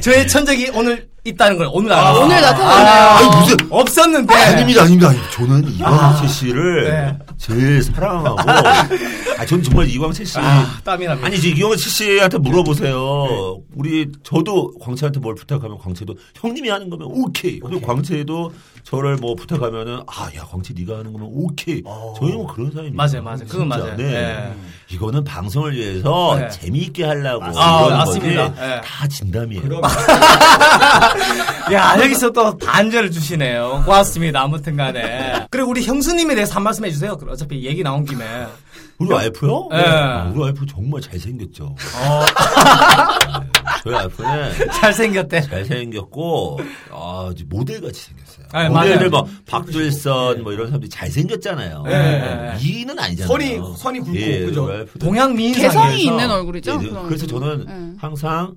저의 0.00 0.26
천적이 0.26 0.70
오늘 0.74 1.08
있다는 1.24 1.58
걸 1.58 1.68
오늘 1.72 1.92
알았어요. 1.92 2.24
오늘 2.24 2.40
나타났네요. 2.40 2.86
아 2.86 3.20
니, 3.22 3.36
무슨 3.40 3.56
없었는데. 3.70 4.34
아닙니다, 4.34 4.82
아닙니다. 4.82 5.12
저는 5.32 5.68
이광채 5.74 6.28
씨를 6.28 6.84
네. 6.84 7.18
제일 7.38 7.82
사랑하고, 7.82 8.36
아, 9.38 9.44
전 9.46 9.62
정말 9.62 9.88
이광채 9.88 10.24
씨. 10.24 10.38
아, 10.38 10.78
땀이 10.84 11.06
납니다. 11.06 11.26
아니, 11.26 11.36
이제 11.36 11.48
이광채 11.48 11.88
씨한테 11.90 12.38
물어보세요. 12.38 13.60
우리, 13.74 14.10
저도 14.22 14.72
광채한테 14.80 15.20
뭘 15.20 15.34
부탁하면 15.34 15.78
광채도 15.78 16.14
형님이 16.34 16.68
하는 16.70 16.88
거면 16.90 17.08
오케이. 17.10 17.60
그리고 17.60 17.80
광채도 17.86 18.52
저를 18.82 19.16
뭐 19.16 19.34
부탁하면은, 19.34 20.00
아, 20.06 20.28
야, 20.36 20.44
광채 20.50 20.72
네가 20.76 20.98
하는 20.98 21.12
거면 21.12 21.28
오케이. 21.32 21.82
저희는 22.18 22.38
뭐 22.38 22.46
그런 22.46 22.70
사이입니다. 22.72 22.96
맞아요, 22.96 23.22
맞아요. 23.22 23.38
그건 23.48 23.70
진짜. 23.70 23.76
맞아요. 23.76 23.96
네. 23.96 24.04
네. 24.10 24.54
이거는 24.90 25.24
방송을 25.24 25.74
위해서 25.74 26.36
네. 26.38 26.48
재미있게 26.48 27.04
하려고. 27.04 27.44
아, 27.58 27.88
맞습니다. 27.88 28.54
네. 28.54 28.80
다 28.82 29.06
진담이에요. 29.08 29.62
야, 31.72 31.96
여기서 32.00 32.30
또 32.30 32.56
단절을 32.56 33.10
주시네요. 33.10 33.82
고맙습니다. 33.84 34.42
아무튼 34.42 34.76
간에. 34.76 35.46
그리고 35.50 35.70
우리 35.70 35.82
형수님에 35.84 36.34
대해서 36.34 36.54
한 36.54 36.62
말씀 36.62 36.84
해주세요. 36.84 37.16
그럼 37.26 37.34
어차피 37.34 37.64
얘기 37.64 37.82
나온 37.82 38.04
김에. 38.04 38.24
우리 38.98 39.10
와이프요? 39.12 39.68
네. 39.72 39.76
아, 39.84 40.30
우리 40.32 40.40
와이프 40.40 40.64
정말 40.66 41.00
잘생겼죠. 41.02 41.64
어, 41.66 41.74
네. 43.42 43.46
저희 43.82 43.94
와이프는 43.94 44.70
잘생겼대. 44.72 45.40
잘생겼고, 45.42 46.60
아, 46.92 47.30
이제 47.34 47.44
모델같이 47.48 48.00
생겼어요. 48.00 48.46
네, 48.54 48.68
모델들 48.70 49.10
맞아요. 49.10 49.24
뭐, 49.24 49.28
박둘선 49.46 50.42
뭐 50.44 50.52
이런 50.52 50.66
사람들이 50.68 50.88
잘생겼잖아요. 50.88 51.82
네, 51.82 51.90
네. 51.92 52.56
이는 52.62 52.98
아니잖아요. 52.98 53.38
예, 53.42 53.58
선이- 53.58 53.76
선이 53.76 53.98
굵고, 54.00 54.12
그죠? 54.46 54.64
우리 54.64 54.72
와이프도. 54.76 55.04
동양 55.04 55.34
미인상에서. 55.34 55.68
개성이 55.68 56.04
있는 56.04 56.30
얼굴이죠. 56.30 56.78
예, 56.82 56.86
네. 56.90 57.02
그래서. 57.06 57.26
저는 57.26 57.66
네. 57.66 57.96
항상 57.98 58.54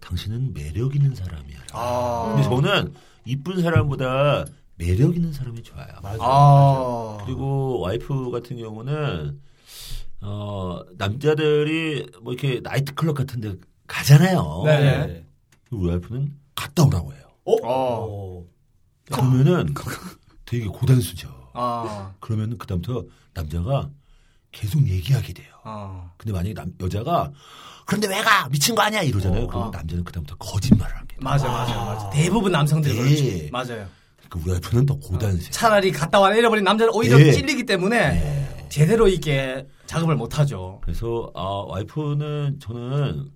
당신은 0.00 0.52
매력 0.54 0.94
있는 0.94 1.14
사람이야. 1.14 1.56
아. 1.72 2.34
근데 2.36 2.48
저는 2.48 2.94
이쁜 3.24 3.60
사람보다 3.62 4.44
매력 4.76 5.16
있는 5.16 5.32
사람이 5.32 5.62
좋아요. 5.62 5.88
아. 6.20 7.18
그리고 7.24 7.80
와이프 7.80 8.30
같은 8.30 8.56
경우는 8.58 9.40
어 10.22 10.80
남자들이 10.96 12.06
뭐 12.22 12.32
이렇게 12.32 12.60
나이트 12.60 12.94
클럽 12.94 13.14
같은데 13.14 13.54
가잖아요. 13.86 14.62
네. 14.64 15.26
우리 15.70 15.88
와이프는 15.90 16.32
갔다 16.54 16.84
오라고 16.84 17.12
해요. 17.12 17.22
어. 17.64 18.44
그러면은 19.10 19.72
되게 20.44 20.66
고단수죠. 20.66 21.50
아. 21.54 22.12
그러면은 22.20 22.58
그다음부터 22.58 23.04
남자가 23.34 23.90
계속 24.52 24.86
얘기하게 24.86 25.32
돼요. 25.32 25.54
아. 25.64 26.10
근데 26.16 26.32
만약에 26.32 26.54
남, 26.54 26.72
여자가 26.80 27.32
그런데 27.86 28.08
왜 28.08 28.20
가? 28.20 28.48
미친 28.48 28.74
거 28.74 28.82
아니야? 28.82 29.02
이러잖아요. 29.02 29.44
어, 29.44 29.46
그러면 29.46 29.68
아. 29.68 29.78
남자는 29.78 30.04
그다음부터 30.04 30.36
거짓말을 30.36 30.96
합니다. 30.96 31.16
맞아, 31.20 31.48
맞아, 31.48 31.84
맞아. 31.84 32.10
대부분 32.10 32.52
남성들이 32.52 32.94
네. 32.94 33.02
그렇지. 33.02 33.48
맞아요. 33.52 33.86
그 34.28 34.38
우리 34.42 34.50
와이프는 34.52 34.86
더 34.86 34.96
고단수. 34.96 35.50
차라리 35.50 35.90
갔다 35.92 36.20
와 36.20 36.34
잃어버린 36.34 36.64
남자는 36.64 36.92
오히려 36.94 37.16
네. 37.18 37.32
찔리기 37.32 37.64
때문에 37.66 38.46
제대로 38.68 39.08
이게 39.08 39.66
작업을 39.86 40.16
못 40.16 40.38
하죠. 40.38 40.80
그래서 40.82 41.30
아, 41.34 41.64
와이프는 41.68 42.58
저는 42.60 43.26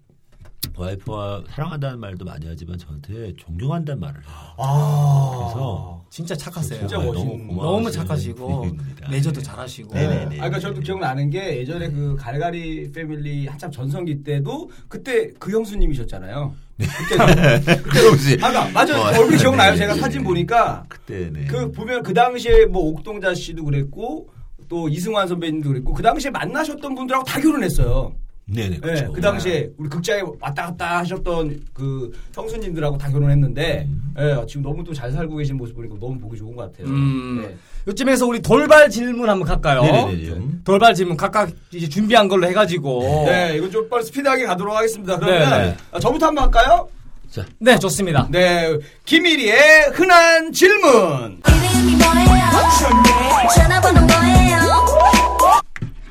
와이프와 0.76 1.44
사랑한다는 1.50 2.00
말도 2.00 2.24
많이 2.24 2.46
하지만 2.46 2.76
저한테 2.78 3.34
존경한다는 3.36 4.00
말을 4.00 4.20
해요. 4.20 4.30
아. 4.58 5.36
그래서 5.52 6.04
진짜 6.10 6.34
착하세요. 6.36 6.80
진짜 6.80 6.98
멋있는- 6.98 7.46
너무. 7.46 7.62
너무 7.62 7.90
착하시고 7.90 8.66
매저도 9.10 9.40
잘하시고. 9.40 9.94
네네네. 9.94 10.24
아, 10.24 10.28
그러니까 10.48 10.58
저도 10.58 10.80
기억나는 10.80 11.30
게 11.30 11.58
예전에 11.58 11.90
그 11.90 12.14
갈갈이 12.16 12.92
패밀리 12.92 13.46
한참 13.46 13.70
전성기 13.70 14.22
때도 14.22 14.70
그때 14.88 15.30
그 15.38 15.50
형수님이셨잖아요. 15.50 16.54
그때 16.78 17.16
그러지. 17.82 18.38
아, 18.42 18.48
그러니까 18.50 18.68
맞아요. 18.70 19.02
어, 19.02 19.18
얼굴 19.20 19.36
기억나요. 19.38 19.72
네, 19.72 19.78
제가 19.78 19.94
네, 19.94 20.00
사진 20.00 20.20
네. 20.20 20.24
보니까 20.26 20.84
그때 20.88 21.30
네. 21.32 21.44
그 21.46 21.70
보면 21.72 22.02
그 22.02 22.12
당시에 22.12 22.66
뭐 22.66 22.82
옥동자 22.90 23.34
씨도 23.34 23.64
그랬고 23.64 24.28
또 24.68 24.88
이승환 24.88 25.26
선배님도 25.28 25.68
그랬고 25.68 25.92
그 25.94 26.02
당시에 26.02 26.30
만나셨던 26.30 26.94
분들하고 26.94 27.24
다 27.24 27.40
결혼했어요. 27.40 28.14
네네. 28.52 28.68
네, 28.70 28.78
그렇죠. 28.80 29.12
그 29.12 29.20
당시에 29.20 29.68
우리 29.78 29.88
극장에 29.88 30.22
왔다 30.40 30.66
갔다 30.66 30.98
하셨던 30.98 31.60
그 31.72 32.10
형수님들하고 32.34 32.98
다 32.98 33.08
결혼했는데 33.10 33.86
음. 33.88 34.14
예, 34.18 34.44
지금 34.46 34.62
너무 34.62 34.82
또 34.84 34.92
잘 34.92 35.12
살고 35.12 35.36
계신 35.36 35.56
모습 35.56 35.74
보니까 35.76 35.94
너무 36.00 36.18
보기 36.18 36.36
좋은 36.36 36.54
것 36.56 36.70
같아요. 36.72 36.88
음. 36.92 37.42
네. 37.42 37.56
요쯤에서 37.88 38.26
우리 38.26 38.40
돌발 38.42 38.90
질문 38.90 39.28
한번 39.30 39.46
갈까요? 39.48 39.82
네네네. 39.82 40.24
좀. 40.26 40.60
돌발 40.64 40.94
질문 40.94 41.16
각각 41.16 41.50
이제 41.72 41.88
준비한 41.88 42.28
걸로 42.28 42.46
해가지고. 42.48 43.24
네, 43.26 43.54
이건 43.56 43.70
좀 43.70 43.88
빨리 43.88 44.04
스피드하게 44.04 44.44
가도록 44.46 44.76
하겠습니다. 44.76 45.16
그러면 45.18 45.50
네, 45.50 45.66
네. 45.68 45.76
아, 45.92 45.98
저부터 46.00 46.26
한번 46.26 46.44
할까요? 46.44 46.88
자, 47.30 47.44
네, 47.60 47.78
좋습니다. 47.78 48.26
네, 48.30 48.76
김일이의 49.04 49.90
흔한 49.94 50.52
질문. 50.52 51.40
이름이 51.46 51.96
뭐예요? 51.96 53.48
전화번호 53.56 54.00
뭐예요? 54.00 54.59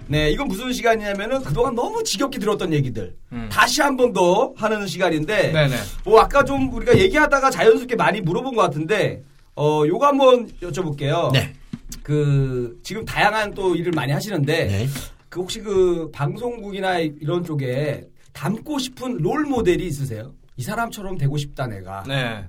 네, 0.10 0.32
이건 0.32 0.48
무슨 0.48 0.74
시간이냐면은 0.74 1.44
그동안 1.44 1.76
너무 1.76 2.04
지겹게 2.04 2.40
들었던 2.40 2.74
얘기들 2.74 3.16
음. 3.32 3.48
다시 3.52 3.82
한 3.82 3.96
번 3.96 4.12
더 4.12 4.54
하는 4.58 4.88
시간인데, 4.88 5.52
네네. 5.52 5.76
뭐 6.04 6.20
아까 6.20 6.44
좀 6.44 6.74
우리가 6.74 6.98
얘기하다가 6.98 7.52
자연스럽게 7.52 7.96
많이 7.96 8.20
물어본 8.22 8.56
것 8.56 8.62
같은데, 8.64 9.22
어, 9.56 9.84
요거 9.86 10.08
한번 10.08 10.48
여쭤볼게요. 10.62 11.32
네. 11.32 11.54
그 12.02 12.80
지금 12.82 13.06
다양한 13.06 13.54
또 13.54 13.76
일을 13.76 13.92
많이 13.92 14.12
하시는데, 14.12 14.66
네. 14.66 14.88
그 15.30 15.42
혹시 15.42 15.60
그 15.62 16.10
방송국이나 16.12 16.98
이런 17.00 17.44
쪽에 17.44 18.02
닮고 18.34 18.80
싶은 18.80 19.18
롤 19.18 19.44
모델이 19.44 19.86
있으세요? 19.86 20.34
이 20.58 20.64
사람처럼 20.64 21.18
되고 21.20 21.38
싶다 21.38 21.68
내가. 21.68 22.04
네. 22.08 22.44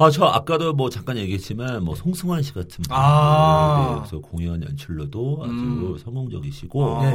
아, 0.00 0.10
저 0.10 0.24
아까도 0.26 0.72
뭐 0.72 0.88
잠깐 0.90 1.16
얘기했지만 1.18 1.82
뭐 1.84 1.94
송승환 1.96 2.42
씨 2.42 2.54
같은 2.54 2.68
분. 2.68 2.84
아. 2.90 3.90
네, 3.94 4.08
그래서 4.08 4.20
공연 4.20 4.62
연출로도 4.62 5.40
아주 5.42 5.50
음. 5.52 5.98
성공적이시고 6.04 7.02
네. 7.02 7.12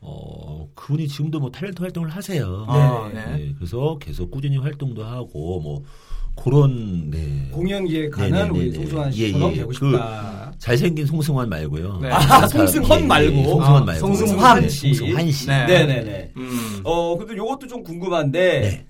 어, 0.00 0.68
그분이 0.74 1.08
지금도 1.08 1.40
뭐 1.40 1.50
탤런트 1.50 1.80
활동을 1.80 2.10
하세요. 2.10 2.66
아, 2.68 3.10
네. 3.14 3.24
네. 3.24 3.54
그래서 3.56 3.96
계속 3.98 4.30
꾸준히 4.30 4.58
활동도 4.58 5.04
하고 5.04 5.60
뭐 5.60 5.82
그런 6.36 7.10
네. 7.10 7.48
공연 7.50 7.84
기획하는 7.86 8.30
네네네네. 8.30 8.58
우리 8.58 8.72
송승환 8.72 9.08
예, 9.08 9.12
씨처럼 9.12 9.50
예. 9.52 9.56
되고 9.56 9.68
그 9.70 9.74
싶다. 9.74 10.52
잘생긴 10.58 11.06
송승환 11.06 11.48
말고요. 11.48 11.98
네. 12.02 12.10
아, 12.10 12.46
송승헌 12.46 12.98
예, 13.00 13.02
예, 13.02 13.06
말고. 13.06 13.62
아, 13.64 13.80
말고. 13.80 14.00
송승환 14.06 14.60
네, 14.60 14.68
씨. 14.68 14.94
송승환 14.94 15.32
씨. 15.32 15.46
네. 15.48 15.66
네 15.66 15.84
네 15.86 16.00
네. 16.04 16.32
음. 16.36 16.80
어, 16.84 17.16
근데 17.16 17.36
요것도 17.36 17.66
좀 17.66 17.82
궁금한데, 17.82 18.60
네. 18.60 18.86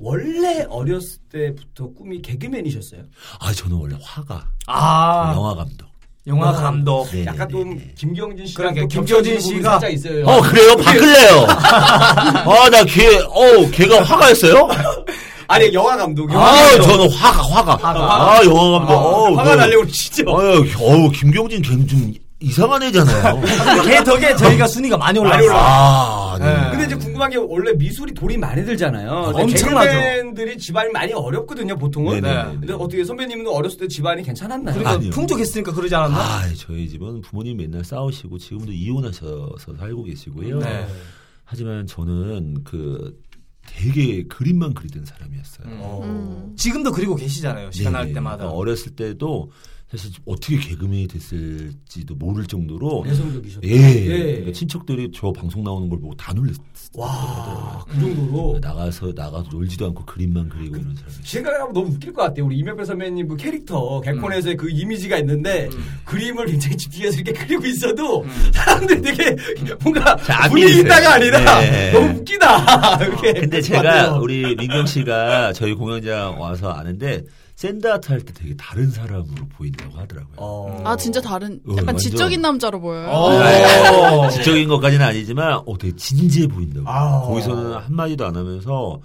원래 0.00 0.64
어렸을 0.70 1.18
때부터 1.30 1.88
꿈이 1.92 2.20
개그맨이셨어요? 2.22 3.02
아, 3.38 3.52
저는 3.52 3.76
원래 3.76 3.94
화가 4.02 4.46
아, 4.66 5.32
영화 5.36 5.54
감독. 5.54 5.86
영화 6.26 6.52
감독. 6.52 7.06
네, 7.10 7.24
약간 7.26 7.48
네, 7.48 7.52
좀 7.52 7.76
네. 7.76 7.94
김경진 7.96 8.46
씨랑 8.46 8.74
그러니까 8.74 8.94
또 8.94 9.04
김경진 9.04 9.38
씨가- 9.38 9.62
살짝 9.64 9.92
있어요. 9.92 10.26
어, 10.26 10.40
그래요? 10.40 10.76
바꿀래요. 10.76 11.46
아, 11.48 12.70
나 12.70 12.84
걔, 12.84 13.18
어, 13.18 13.70
걔가 13.72 14.02
화가였어요? 14.04 14.68
아니 15.48 15.72
영화 15.74 15.96
감독이. 15.96 16.32
아, 16.34 16.70
저는 16.82 17.10
화가, 17.10 17.76
화가. 17.76 17.90
아, 18.38 18.44
영화 18.44 18.78
감독. 18.78 18.94
어, 18.94 19.34
화가 19.36 19.50
그- 19.50 19.56
날려고 19.56 19.86
진짜. 19.88 20.22
어휴, 20.26 20.64
어우, 20.78 21.10
김경진 21.10 21.60
걔는 21.62 21.86
좀 21.88 22.14
이상한 22.42 22.82
애잖아요. 22.82 23.40
걔 23.84 24.02
덕에 24.02 24.34
저희가 24.34 24.66
순위가 24.66 24.96
많이 24.96 25.18
올라왔어요. 25.18 25.52
아, 25.54 26.36
네. 26.38 26.46
네. 26.46 26.70
근데 26.70 26.84
이제 26.86 26.94
궁금한 26.96 27.30
게 27.30 27.36
원래 27.36 27.72
미술이 27.74 28.14
돈이 28.14 28.38
많이 28.38 28.64
들잖아요. 28.64 29.10
엄청나죠. 29.34 29.90
개그맨들이 29.90 30.56
집안이 30.56 30.90
많이 30.90 31.12
어렵거든요, 31.12 31.76
보통은. 31.76 32.20
네네. 32.22 32.34
네. 32.44 32.50
근데 32.60 32.72
어떻게 32.72 33.04
선배님은 33.04 33.46
어렸을 33.46 33.78
때 33.80 33.88
집안이 33.88 34.22
괜찮았나요? 34.22 34.74
그러니까 34.74 34.90
아니요. 34.98 35.10
풍족했으니까 35.10 35.72
그러지 35.72 35.94
않았나? 35.94 36.18
아, 36.18 36.48
저희 36.56 36.88
집은 36.88 37.20
부모님 37.20 37.58
맨날 37.58 37.84
싸우시고 37.84 38.38
지금도 38.38 38.72
이혼하셔서 38.72 39.76
살고 39.78 40.04
계시고요. 40.04 40.60
네. 40.60 40.86
하지만 41.44 41.86
저는 41.86 42.64
그 42.64 43.18
되게 43.66 44.24
그림만 44.24 44.72
그리던 44.72 45.04
사람이었어요. 45.04 45.66
음. 45.68 46.02
음. 46.04 46.52
지금도 46.56 46.90
그리고 46.92 47.14
계시잖아요. 47.16 47.70
시간 47.70 47.92
날. 47.92 48.12
때마다. 48.14 48.38
그러니까 48.38 48.56
어렸을 48.56 48.96
때도 48.96 49.50
사실 49.90 50.12
어떻게 50.24 50.56
개그맨이 50.56 51.08
됐을지도 51.08 52.14
모를 52.14 52.46
정도로 52.46 53.02
내성적이셨다. 53.06 53.66
예, 53.66 53.72
예. 53.74 54.06
그러니까 54.06 54.52
친척들이 54.52 55.10
저 55.12 55.32
방송 55.32 55.64
나오는 55.64 55.88
걸 55.88 55.98
보고 56.00 56.14
다 56.14 56.32
놀랐어요. 56.32 56.62
와, 56.94 57.84
그 57.88 57.98
정도로. 58.00 58.58
나가서 58.60 59.12
나가서 59.16 59.48
놀지도 59.50 59.86
않고 59.86 60.04
그림만 60.04 60.48
그리고 60.48 60.76
이런 60.76 60.94
사람이. 60.94 61.14
생각하면 61.24 61.72
너무 61.72 61.88
웃길 61.92 62.12
것 62.12 62.22
같아요. 62.22 62.46
우리 62.46 62.58
이명배 62.58 62.84
선배님 62.84 63.26
그 63.28 63.36
캐릭터 63.36 64.00
개콘에서의 64.02 64.56
그 64.56 64.70
이미지가 64.70 65.18
있는데 65.18 65.68
그림을 66.04 66.46
굉장히 66.46 66.76
집중해서 66.76 67.20
이렇게 67.20 67.32
그리고 67.32 67.66
있어도 67.66 68.24
사람들이 68.52 69.02
되게 69.02 69.36
뭔가 69.82 70.16
자, 70.18 70.44
안 70.44 70.50
분위기. 70.50 70.80
있다가 70.80 71.14
아니라 71.14 71.60
네. 71.60 71.92
너무 71.92 72.18
웃기다. 72.20 72.96
이렇게. 73.04 73.32
근데 73.40 73.60
제가. 73.60 74.18
우리 74.18 74.54
민경 74.54 74.86
씨가 74.86 75.52
저희 75.52 75.74
공연장 75.74 76.40
와서 76.40 76.70
아는데 76.70 77.22
샌드아트 77.64 78.10
할 78.10 78.20
때 78.22 78.32
되게 78.32 78.54
다른 78.56 78.90
사람으로 78.90 79.46
보인다고 79.50 79.98
하더라고요. 79.98 80.34
어. 80.38 80.82
아 80.82 80.96
진짜 80.96 81.20
다른 81.20 81.60
어, 81.68 81.72
약간 81.72 81.88
완전- 81.88 81.98
지적인 81.98 82.40
남자로 82.40 82.80
보여요. 82.80 83.06
오. 83.10 84.30
지적인 84.30 84.66
것까지는 84.66 85.04
아니지만 85.04 85.60
어 85.66 85.76
되게 85.78 85.94
진지해 85.94 86.46
보인다고. 86.46 86.88
아. 86.88 87.20
거기서는 87.20 87.74
한 87.74 87.94
마디도 87.94 88.24
안 88.24 88.34
하면서 88.34 88.98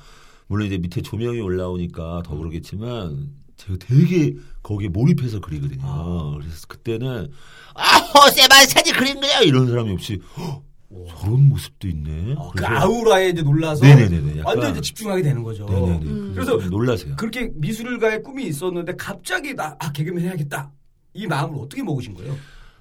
물론 0.48 0.68
이제 0.68 0.78
밑에 0.78 1.02
조명이 1.02 1.42
올라오니까 1.42 2.24
더 2.26 2.36
그러겠지만 2.38 3.30
제가 3.58 3.78
되게 3.80 4.36
거기에 4.64 4.88
몰입해서 4.88 5.42
그리거든요. 5.42 5.82
아. 5.84 6.38
그래서 6.40 6.66
그때는 6.70 7.30
아호 7.74 8.30
세바스찬이 8.30 8.92
그린 8.98 9.20
거야 9.20 9.42
이런 9.42 9.68
사람이 9.68 9.92
없이 9.92 10.22
"헉, 10.38 10.64
저런 11.08 11.50
모습도 11.50 11.88
있네. 11.88 12.36
어, 12.38 12.52
그 12.56 12.66
아우라에 12.66 13.30
이제 13.30 13.42
놀라서 13.42 13.86
네네네네, 13.86 14.40
약간- 14.40 14.46
완전 14.46 14.72
이제 14.72 14.82
집중하게 14.82 15.22
되는 15.24 15.44
거죠. 15.44 15.66
네네네. 15.66 16.06
음. 16.06 16.32
그래서 16.34 16.54
그래서 16.58 16.70
놀라세요. 16.70 17.16
그렇게 17.18 17.52
미술가의 17.56 18.24
꿈이 18.24 18.46
있었는데 18.48 18.96
갑자기 18.96 19.54
나 19.54 19.75
아, 19.80 19.92
개그맨 19.92 20.24
해야겠다. 20.24 20.72
이 21.14 21.28
마음을 21.28 21.60
어떻게 21.62 21.82
먹으신 21.84 22.14
거예요? 22.14 22.36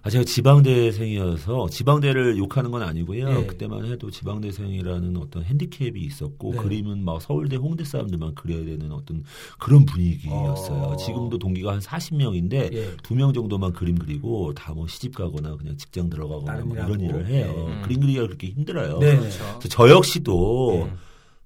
아, 0.06 0.10
제가 0.10 0.22
지방대생이어서 0.24 1.68
지방대를 1.70 2.36
욕하는 2.36 2.70
건 2.70 2.82
아니고요. 2.82 3.40
예. 3.40 3.46
그때만 3.46 3.86
해도 3.86 4.10
지방대생이라는 4.10 5.16
어떤 5.16 5.42
핸디캡이 5.44 5.98
있었고 5.98 6.52
네. 6.52 6.58
그림은 6.58 7.02
막 7.06 7.22
서울대, 7.22 7.56
홍대 7.56 7.84
사람들만 7.84 8.34
그려야 8.34 8.66
되는 8.66 8.92
어떤 8.92 9.24
그런 9.58 9.86
분위기였어요. 9.86 10.82
어. 10.92 10.96
지금도 10.96 11.38
동기가 11.38 11.72
한 11.72 11.78
40명인데 11.80 12.74
예. 12.74 12.96
두명 13.02 13.32
정도만 13.32 13.72
그림 13.72 13.96
그리고 13.96 14.52
다 14.52 14.74
뭐 14.74 14.86
시집 14.88 15.14
가거나 15.14 15.56
그냥 15.56 15.76
직장 15.76 16.10
들어가거나 16.10 16.64
뭐일 16.64 16.80
이런. 16.82 17.00
일을 17.00 17.26
해요. 17.28 17.66
예. 17.78 17.82
그림 17.82 18.00
그리기가 18.00 18.26
그렇게 18.26 18.48
힘들어요. 18.48 18.98
네. 18.98 19.16
그렇죠. 19.16 19.44
저 19.70 19.88
역시도 19.88 20.86
예. 20.88 20.92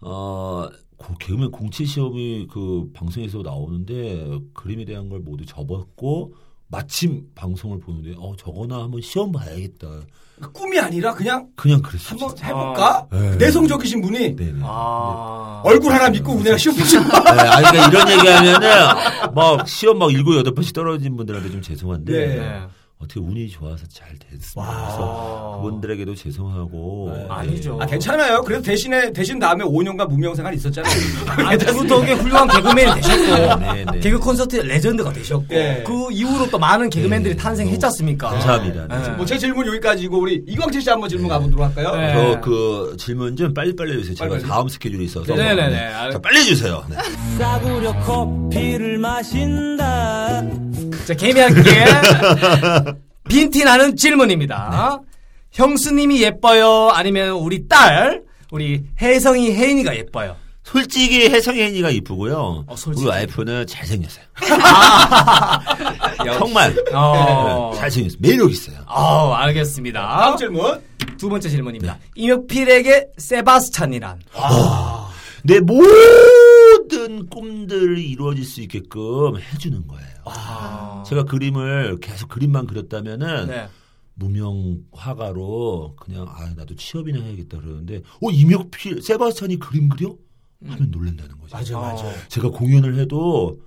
어, 0.00 0.68
고- 0.96 1.14
개그맨 1.20 1.50
공채 1.52 1.84
시험이 1.84 2.48
그 2.50 2.90
방송에서 2.92 3.42
나오는데 3.42 4.40
그림에 4.54 4.84
대한 4.84 5.08
걸 5.10 5.20
모두 5.20 5.44
접었고 5.46 6.34
마침 6.68 7.22
방송을 7.34 7.80
보는데 7.80 8.14
어 8.18 8.34
저거나 8.36 8.82
한번 8.82 9.00
시험 9.00 9.32
봐야겠다. 9.32 9.88
그 10.40 10.52
꿈이 10.52 10.78
아니라 10.78 11.14
그냥 11.14 11.48
그냥 11.56 11.82
그랬어요. 11.82 12.10
한번 12.10 12.28
진짜. 12.28 12.46
해볼까? 12.46 13.06
네. 13.10 13.36
내성적이신 13.36 14.00
분이 14.02 14.36
네네. 14.36 14.60
아. 14.62 15.62
얼굴 15.64 15.92
하나 15.92 16.10
믿고 16.10 16.32
우리가 16.34 16.56
시험 16.56 16.76
보지 16.76 16.98
마. 17.00 17.04
네, 17.34 17.40
아니, 17.40 17.66
그러니까 17.66 17.88
이런 17.88 18.10
얘기하면은 18.10 19.34
막 19.34 19.68
시험 19.68 19.98
막 19.98 20.12
일곱 20.12 20.36
여덟 20.36 20.54
번씩 20.54 20.74
떨어진 20.74 21.16
분들한테 21.16 21.50
좀 21.50 21.60
죄송한데 21.62 22.12
네. 22.36 22.66
네. 23.00 23.04
어떻게 23.04 23.20
운이 23.20 23.48
좋아서 23.48 23.86
잘 23.88 24.08
됐습니다. 24.18 24.60
와. 24.60 24.86
그래서 24.86 25.60
그분들에게도 25.62 26.14
죄송하고 26.16 27.12
네. 27.14 27.26
아니죠. 27.28 27.78
아 27.80 27.86
괜찮아요. 27.86 28.42
그래서 28.42 28.62
대신에 28.62 29.12
대신 29.12 29.38
다음에 29.38 29.64
5년간 29.64 30.08
무명 30.08 30.34
생활 30.34 30.52
있었잖아요. 30.54 30.92
아, 31.28 31.56
그 31.56 31.86
덕에 31.86 32.12
훌륭한 32.14 32.48
개그맨이 32.48 33.00
되셨고 33.00 33.60
네, 33.60 33.84
네. 33.92 34.00
개그 34.00 34.18
콘서트 34.18 34.56
레전드가 34.56 35.12
되셨고 35.12 35.46
예. 35.52 35.84
그 35.86 36.10
이후로 36.10 36.50
또 36.50 36.58
많은 36.58 36.90
개그맨들이 36.90 37.36
네. 37.36 37.40
탄생했지 37.40 37.86
않습니까? 37.86 38.30
감사합니다. 38.30 38.86
네. 38.88 39.02
네. 39.02 39.10
뭐제 39.10 39.38
질문 39.38 39.66
여기까지고 39.68 40.18
우리 40.18 40.42
이광재 40.46 40.80
씨 40.80 40.90
한번 40.90 41.08
질문 41.08 41.28
가보도록 41.28 41.66
할까요? 41.66 41.94
네. 41.96 42.12
저그 42.34 42.96
질문 42.98 43.36
좀 43.36 43.54
빨리 43.54 43.74
빨리 43.76 43.92
해주세요. 43.92 44.14
제가 44.16 44.28
빨리빨리. 44.30 44.50
다음 44.50 44.68
스케줄이 44.68 45.04
있어서. 45.04 45.34
네네네. 45.34 45.68
네. 45.68 46.10
자, 46.12 46.18
빨리 46.18 46.38
해주세요. 46.40 46.84
네. 46.90 46.96
싸구려 47.38 47.92
커피를 48.00 48.98
마신다 48.98 50.42
자, 51.08 51.14
개미할게. 51.14 51.62
빈티 53.30 53.64
나는 53.64 53.96
질문입니다. 53.96 55.00
형수님이 55.52 56.20
예뻐요? 56.22 56.90
아니면 56.92 57.30
우리 57.30 57.66
딸, 57.66 58.24
우리 58.50 58.84
혜성이 59.00 59.54
혜인이가 59.54 59.96
예뻐요? 59.96 60.36
솔직히 60.64 61.30
혜성이 61.30 61.60
혜인이가 61.62 61.88
이쁘고요. 61.88 62.64
어, 62.66 62.76
솔직히. 62.76 63.06
우리 63.06 63.10
와이프는 63.10 63.66
잘생겼어요. 63.66 64.24
정말 66.38 66.76
어. 66.92 67.70
네, 67.72 67.80
잘생겼어요. 67.80 68.18
매력 68.20 68.50
있어요. 68.50 68.76
어, 68.86 69.32
알겠습니다. 69.32 70.06
다음 70.06 70.36
질문. 70.36 70.78
두 71.16 71.30
번째 71.30 71.48
질문입니다. 71.48 71.96
임혁필에게 72.16 73.06
세바스찬이란? 73.16 74.20
내 75.44 75.60
모든 75.60 77.30
꿈들이 77.30 78.10
이루어질 78.10 78.44
수 78.44 78.60
있게끔 78.60 79.38
해주는 79.54 79.86
거예요. 79.88 80.06
아. 80.26 80.37
제가 81.08 81.24
그림을 81.24 81.98
계속 82.00 82.28
그림만 82.28 82.66
그렸다면은 82.66 83.46
네. 83.48 83.68
무명 84.14 84.82
화가로 84.92 85.94
그냥 85.96 86.26
아 86.28 86.52
나도 86.56 86.74
취업이나 86.74 87.20
해야겠다 87.20 87.60
그러는데 87.60 88.02
어 88.22 88.30
임혁필 88.30 89.00
세바스찬이 89.02 89.58
그림 89.58 89.88
그려? 89.88 90.14
하면 90.66 90.90
놀란다는 90.90 91.38
거죠. 91.38 91.56
맞아 91.56 91.78
맞아. 91.78 92.28
제가 92.28 92.50
공연을 92.50 92.98
해도 92.98 93.60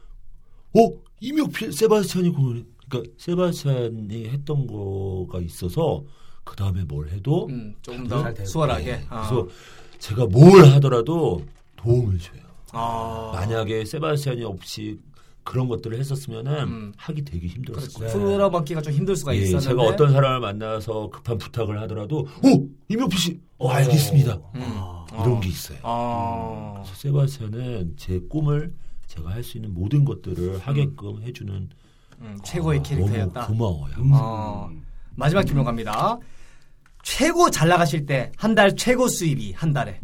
어 0.77 0.79
임혁필 1.21 1.71
세바스찬이 1.71 2.29
공연 2.31 2.65
그러니까 2.89 3.13
세바스찬이 3.17 4.25
했던 4.27 4.67
거가 4.67 5.39
있어서 5.39 6.03
그 6.43 6.55
다음에 6.57 6.83
뭘 6.83 7.07
해도 7.09 7.47
음, 7.47 7.73
조금 7.81 8.07
잘 8.09 8.33
더. 8.33 8.45
수월하게. 8.45 8.83
네, 8.85 9.05
아. 9.09 9.29
그래서 9.29 9.47
제가 9.99 10.25
뭘 10.25 10.65
하더라도 10.73 11.45
도움을 11.77 12.19
줘요. 12.19 12.41
아. 12.73 13.31
만약에 13.33 13.85
세바스찬이 13.85 14.43
없이 14.43 14.99
그런 15.43 15.67
것들을 15.67 15.97
했었으면은 15.99 16.53
음. 16.63 16.93
하기 16.97 17.23
되게 17.23 17.47
힘들었을 17.47 17.89
그렇죠. 17.93 17.99
거예요. 18.19 18.33
풀어먹기가 18.35 18.81
좀 18.81 18.93
힘들 18.93 19.15
수가 19.15 19.35
예, 19.35 19.39
있었는데. 19.39 19.65
제가 19.69 19.81
어떤 19.81 20.11
사람을 20.13 20.39
만나서 20.39 21.09
급한 21.09 21.37
부탁을 21.37 21.79
하더라도 21.81 22.27
오 22.43 22.67
임혁필 22.89 23.19
씨, 23.19 23.39
어, 23.57 23.69
알겠습니다. 23.69 24.35
음. 24.55 24.61
이런 25.13 25.33
어. 25.33 25.39
게 25.39 25.49
있어요. 25.49 25.77
아. 25.83 26.73
그래서 26.83 26.95
세바스찬은 26.95 27.93
제 27.97 28.19
꿈을 28.29 28.73
제가 29.07 29.29
할 29.31 29.43
수 29.43 29.57
있는 29.57 29.73
모든 29.73 30.05
것들을 30.05 30.59
하게끔 30.59 31.21
해주는 31.23 31.69
음, 32.21 32.37
최고의 32.45 32.79
아, 32.79 32.83
캐릭터였다. 32.83 33.47
고마워요. 33.47 33.93
어. 34.13 34.69
마지막 35.15 35.43
질문 35.43 35.65
갑니다. 35.65 36.17
최고 37.03 37.49
잘 37.49 37.67
나가실 37.67 38.05
때 38.05 38.31
한 38.37 38.53
달 38.55 38.75
최고 38.75 39.07
수입이 39.07 39.53
한 39.53 39.73
달에 39.73 39.99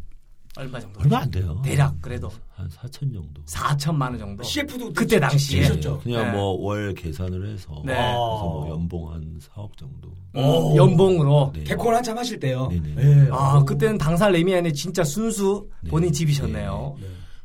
얼마 0.58 0.80
정도? 0.80 1.00
얼마 1.02 1.20
안 1.20 1.30
돼요. 1.32 1.62
대략 1.64 2.02
그래도 2.02 2.30
한 2.56 2.68
4천 2.68 3.14
정도. 3.14 3.42
4천만 3.46 4.02
원 4.10 4.18
정도. 4.18 4.44
CF도 4.44 4.92
그때 4.94 5.20
당시에. 5.20 5.64
찍으셨죠? 5.64 6.00
그냥 6.00 6.26
네. 6.26 6.32
뭐월 6.32 6.94
계산을 6.96 7.54
해서 7.54 7.72
네. 7.86 7.94
그래서 7.94 8.44
뭐 8.44 8.70
연봉 8.70 9.12
한 9.12 9.40
4억 9.40 9.78
정도. 9.78 10.10
음, 10.36 10.76
연봉으로. 10.76 11.52
네. 11.56 11.64
개콘 11.64 11.94
한참 11.94 12.18
하실 12.18 12.40
때요. 12.40 12.68
네네. 12.68 12.96
네. 12.96 13.30
아, 13.32 13.64
그때는 13.64 13.98
당사 13.98 14.30
레미안이 14.30 14.74
진짜 14.74 15.04
순수 15.04 15.70
본인 15.90 16.10
네. 16.10 16.14
집이셨네요. 16.14 16.96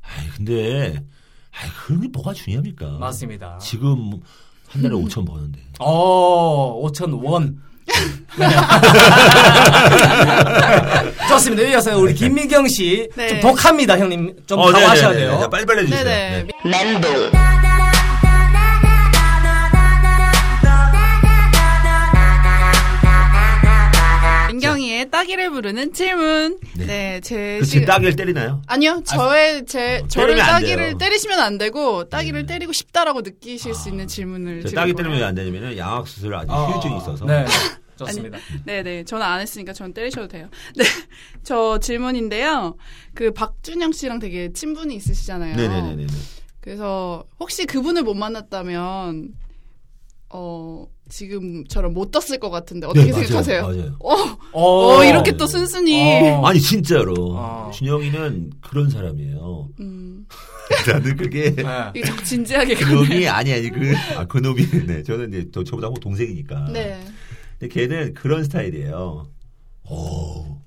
아이 0.01 0.29
근데 0.37 0.94
아이 1.53 1.68
그런 1.87 2.01
게 2.01 2.09
뭐가 2.09 2.33
중요합니까? 2.33 2.92
맞습니다. 2.98 3.59
지금 3.59 4.12
한 4.68 4.81
달에 4.83 4.94
5천 4.94 5.27
버는데. 5.27 5.61
어, 5.81 6.83
5천 6.83 7.22
원. 7.25 7.61
네. 8.38 8.46
좋습니다. 11.28 11.62
이어서 11.68 11.96
우리 11.98 12.14
김미경 12.14 12.68
씨. 12.68 13.09
네. 13.16 13.28
좀 13.28 13.40
독합니다, 13.40 13.98
형님. 13.98 14.35
좀 14.46 14.59
어, 14.59 14.66
각오하셔야 14.72 15.11
네네네. 15.11 15.26
돼요. 15.26 15.38
자, 15.40 15.48
빨리빨리 15.48 15.83
해주세요. 15.83 16.05
네네. 16.05 16.46
네. 16.64 17.31
민경이의 24.48 25.11
따기를 25.11 25.50
부르는 25.50 25.92
질문. 25.92 26.59
네. 26.76 26.87
네, 26.87 27.20
제그 27.22 27.64
지금 27.64 27.87
따기를 27.87 28.14
때리나요? 28.16 28.61
아니요, 28.66 29.02
저의 29.05 29.64
제 29.66 30.02
저를 30.09 30.35
때리면 30.35 30.44
안 30.55 30.61
따기를. 30.61 30.98
때리시면 30.98 31.40
안 31.40 31.59
되고 31.59 32.05
따기를 32.09 32.46
네. 32.46 32.55
때리고 32.55 32.72
싶다라고 32.72 33.22
느끼실 33.22 33.74
수 33.74 33.88
있는 33.88 34.07
질문을 34.07 34.64
따기 34.74 34.92
때리면 34.94 35.18
왜안 35.18 35.35
되냐면은 35.35 35.76
양악 35.78 36.07
수술 36.07 36.35
아직 36.35 36.50
아. 36.50 36.64
후유증이 36.66 36.98
있어서. 36.98 37.24
네. 37.24 37.44
좋습니다. 38.06 38.38
네네, 38.64 39.04
저는 39.04 39.24
안 39.24 39.40
했으니까 39.40 39.72
저는 39.72 39.92
때리셔도 39.94 40.28
돼요. 40.28 40.48
네, 40.76 40.84
저 41.42 41.78
질문인데요. 41.78 42.76
그 43.14 43.32
박준영 43.32 43.92
씨랑 43.92 44.18
되게 44.18 44.52
친분이 44.52 44.94
있으시잖아요. 44.96 45.56
네네네네. 45.56 46.06
그래서 46.60 47.24
혹시 47.40 47.66
그분을 47.66 48.02
못 48.04 48.14
만났다면 48.14 49.30
어 50.30 50.86
지금처럼 51.10 51.92
못 51.92 52.10
떴을 52.10 52.38
것 52.40 52.48
같은데 52.48 52.86
어떻게 52.86 53.06
네, 53.06 53.12
맞아요. 53.12 53.24
생각하세요? 53.26 53.62
맞아요. 53.62 53.96
어, 54.00 54.14
어, 54.52 54.96
어, 54.98 55.04
이렇게 55.04 55.36
또 55.36 55.46
순순히 55.46 56.22
어. 56.30 56.46
아니 56.46 56.58
진짜로 56.58 57.34
어. 57.36 57.70
준영이는 57.74 58.52
그런 58.62 58.88
사람이에요. 58.88 59.68
음, 59.80 60.26
나는 60.88 61.16
그게 61.16 61.54
네. 61.54 61.62
이게 61.94 62.24
진지하게 62.24 62.76
그놈이 62.76 63.28
아니 63.28 63.52
아니 63.52 63.68
그 63.68 63.92
아 64.16 64.24
그놈이 64.26 64.86
네 64.86 65.02
저는 65.02 65.28
이제 65.28 65.48
저, 65.52 65.62
저보다 65.64 65.88
뭐 65.88 65.98
동생이니까. 65.98 66.70
네. 66.72 67.04
근데 67.62 67.68
걔는 67.68 68.14
그런 68.14 68.42
스타일이에요. 68.42 69.29
오 69.88 70.59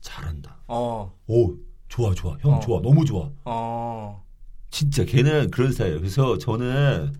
잘한다. 0.00 0.56
어, 0.66 1.12
오 1.26 1.54
좋아 1.88 2.14
좋아 2.14 2.38
형 2.40 2.54
어. 2.54 2.60
좋아 2.60 2.80
너무 2.80 3.04
좋아. 3.04 3.28
어. 3.44 4.24
진짜 4.70 5.04
걔는 5.04 5.50
그런 5.50 5.72
스타일이에요. 5.72 6.00
그래서 6.00 6.38
저는 6.38 7.12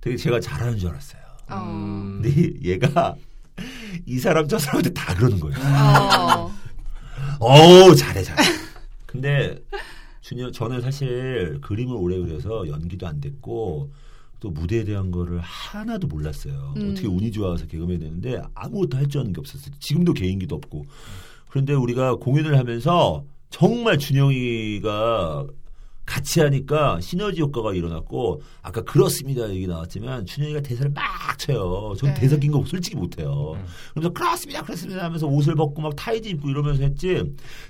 되게 0.00 0.16
제가 0.16 0.40
잘하는 0.40 0.78
줄 0.78 0.88
알았어요. 0.88 1.20
어. 1.50 1.56
음. 1.56 2.22
근데 2.22 2.52
얘가 2.66 3.14
이 4.06 4.18
사람 4.18 4.48
저 4.48 4.58
사람한테 4.58 4.94
다 4.94 5.14
그러는 5.14 5.38
거예요. 5.38 5.58
어. 5.58 6.50
어우 7.40 7.94
잘해 7.94 8.22
잘해. 8.22 8.42
근데 9.04 9.58
준영 10.22 10.52
저는 10.52 10.80
사실 10.80 11.60
그림을 11.60 11.94
오래 11.96 12.16
그려서 12.16 12.66
연기도 12.66 13.06
안 13.06 13.20
됐고 13.20 13.92
또 14.44 14.50
무대에 14.50 14.84
대한 14.84 15.10
거를 15.10 15.40
하나도 15.40 16.06
몰랐어요. 16.06 16.74
음. 16.76 16.90
어떻게 16.90 17.06
운이 17.08 17.32
좋아서 17.32 17.66
개그맨 17.66 17.98
되는데 18.00 18.42
아무것도 18.54 18.98
할 18.98 19.08
줄 19.08 19.22
아는 19.22 19.32
게 19.32 19.40
없었어요. 19.40 19.74
지금도 19.80 20.12
개인기도 20.12 20.54
없고. 20.54 20.84
그런데 21.48 21.72
우리가 21.72 22.16
공연을 22.16 22.58
하면서 22.58 23.24
정말 23.48 23.96
준영이가 23.96 25.46
같이 26.06 26.40
하니까 26.40 27.00
시너지 27.00 27.40
효과가 27.40 27.72
일어났고 27.72 28.42
아까 28.62 28.82
그렇습니다 28.82 29.48
얘기 29.50 29.66
나왔지만 29.66 30.26
준영이가 30.26 30.60
대사를 30.60 30.90
막 30.92 31.38
쳐요. 31.38 31.94
전 31.98 32.12
네. 32.14 32.20
대사 32.20 32.36
낀 32.36 32.52
거 32.52 32.62
솔직히 32.66 32.96
못해요. 32.96 33.56
그래서 33.94 34.10
그렇습니다, 34.10 34.62
그렇습니다 34.62 35.04
하면서 35.04 35.26
옷을 35.26 35.54
벗고 35.54 35.80
막 35.82 35.94
타이즈 35.96 36.28
입고 36.28 36.48
이러면서 36.50 36.82
했지. 36.82 37.22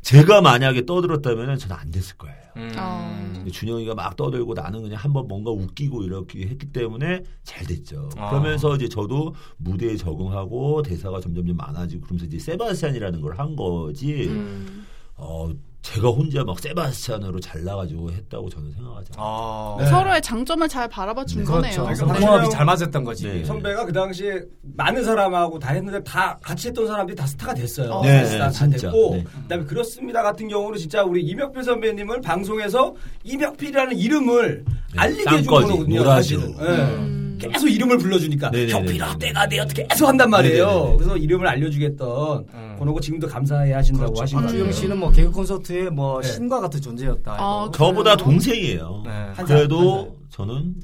제가 0.02 0.40
만약에 0.40 0.84
떠들었다면 0.84 1.58
저는 1.58 1.76
안 1.76 1.90
됐을 1.90 2.16
거예요. 2.16 2.36
음. 2.56 2.72
어. 2.76 3.32
근데 3.34 3.50
준영이가 3.50 3.94
막 3.94 4.16
떠들고 4.16 4.54
나는 4.54 4.82
그냥 4.82 4.98
한번 4.98 5.26
뭔가 5.28 5.50
웃기고 5.50 6.02
이렇게 6.02 6.46
했기 6.46 6.66
때문에 6.66 7.22
잘 7.42 7.66
됐죠. 7.66 8.08
아. 8.16 8.30
그러면서 8.30 8.74
이제 8.76 8.88
저도 8.88 9.34
무대에 9.56 9.96
적응하고 9.96 10.82
대사가 10.82 11.20
점점점 11.20 11.56
많아지고 11.56 12.02
그러면서 12.02 12.26
이제 12.26 12.38
세바스찬이라는 12.38 13.20
걸 13.20 13.34
한 13.34 13.56
거지. 13.56 14.26
음. 14.28 14.86
어, 15.16 15.50
제가 15.84 16.08
혼자 16.08 16.42
막 16.42 16.58
세바스찬으로 16.58 17.40
잘나가지고 17.40 18.10
했다고 18.10 18.48
저는 18.48 18.72
생각하지 18.72 19.10
않아요. 19.16 19.28
아. 19.28 19.76
네. 19.78 19.86
서로의 19.86 20.22
장점을 20.22 20.66
잘 20.66 20.88
바라봐 20.88 21.26
준 21.26 21.44
그렇죠. 21.44 21.60
거네요. 21.60 21.94
그러니까 21.94 22.04
공합이 22.06 22.24
확실히 22.24 22.50
잘 22.50 22.64
맞았던 22.64 23.04
거지. 23.04 23.28
네. 23.28 23.44
선배가 23.44 23.84
그 23.84 23.92
당시에 23.92 24.40
많은 24.62 25.04
사람하고 25.04 25.58
다 25.58 25.74
했는데 25.74 26.02
다 26.02 26.38
같이 26.40 26.68
했던 26.68 26.86
사람들이 26.86 27.14
다 27.14 27.26
스타가 27.26 27.52
됐어요. 27.52 28.00
네, 28.02 28.24
다, 28.38 28.46
다 28.46 28.50
진짜. 28.50 28.90
됐고 28.90 29.10
네. 29.16 29.24
그다음에 29.42 29.64
그렇습니다 29.66 30.22
같은 30.22 30.48
경우는 30.48 30.78
진짜 30.78 31.04
우리 31.04 31.22
이명필 31.22 31.62
선배님을 31.62 32.22
방송에서 32.22 32.94
이명필이라는 33.22 33.98
이름을 33.98 34.64
네, 34.66 34.98
알리게 34.98 35.30
해준 35.36 35.46
거거든요. 35.46 36.02
사실은. 36.04 36.56
네. 36.56 36.64
음. 36.66 37.23
계속 37.48 37.68
이름을 37.68 37.98
불러주니까 37.98 38.50
네네네네. 38.50 38.72
형필아 38.78 39.18
때가 39.18 39.48
돼 39.48 39.58
어떻게 39.60 39.86
계속 39.86 40.06
한단 40.06 40.30
말이에요. 40.30 40.66
네네네네. 40.66 40.96
그래서 40.96 41.16
이름을 41.16 41.46
알려주겠던 41.46 42.46
음. 42.52 42.76
그러고 42.78 43.00
지금도 43.00 43.26
감사해 43.28 43.72
하신다고 43.72 44.12
그렇죠. 44.12 44.22
하신 44.22 44.38
거예요. 44.38 44.50
주영 44.50 44.72
씨는 44.72 44.98
뭐 44.98 45.10
개그 45.10 45.30
콘서트의 45.32 45.90
뭐 45.90 46.20
네. 46.20 46.28
신과 46.32 46.60
같은 46.60 46.80
존재였다. 46.80 47.36
아. 47.38 47.70
저보다? 47.74 48.16
동생이에요. 48.16 49.02
네. 49.04 49.44
그래도 49.44 49.98
한 49.98 50.04
살. 50.04 50.12
저는 50.30 50.74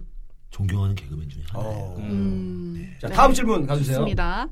존경하는 0.50 0.94
개그맨 0.94 1.28
중에 1.28 1.42
하나예요. 1.50 1.72
어. 1.78 1.96
음. 1.98 2.94
자 3.00 3.08
네. 3.08 3.14
다음 3.14 3.32
질문 3.32 3.66
가주세요. 3.66 3.96
좋습니다. 3.96 4.46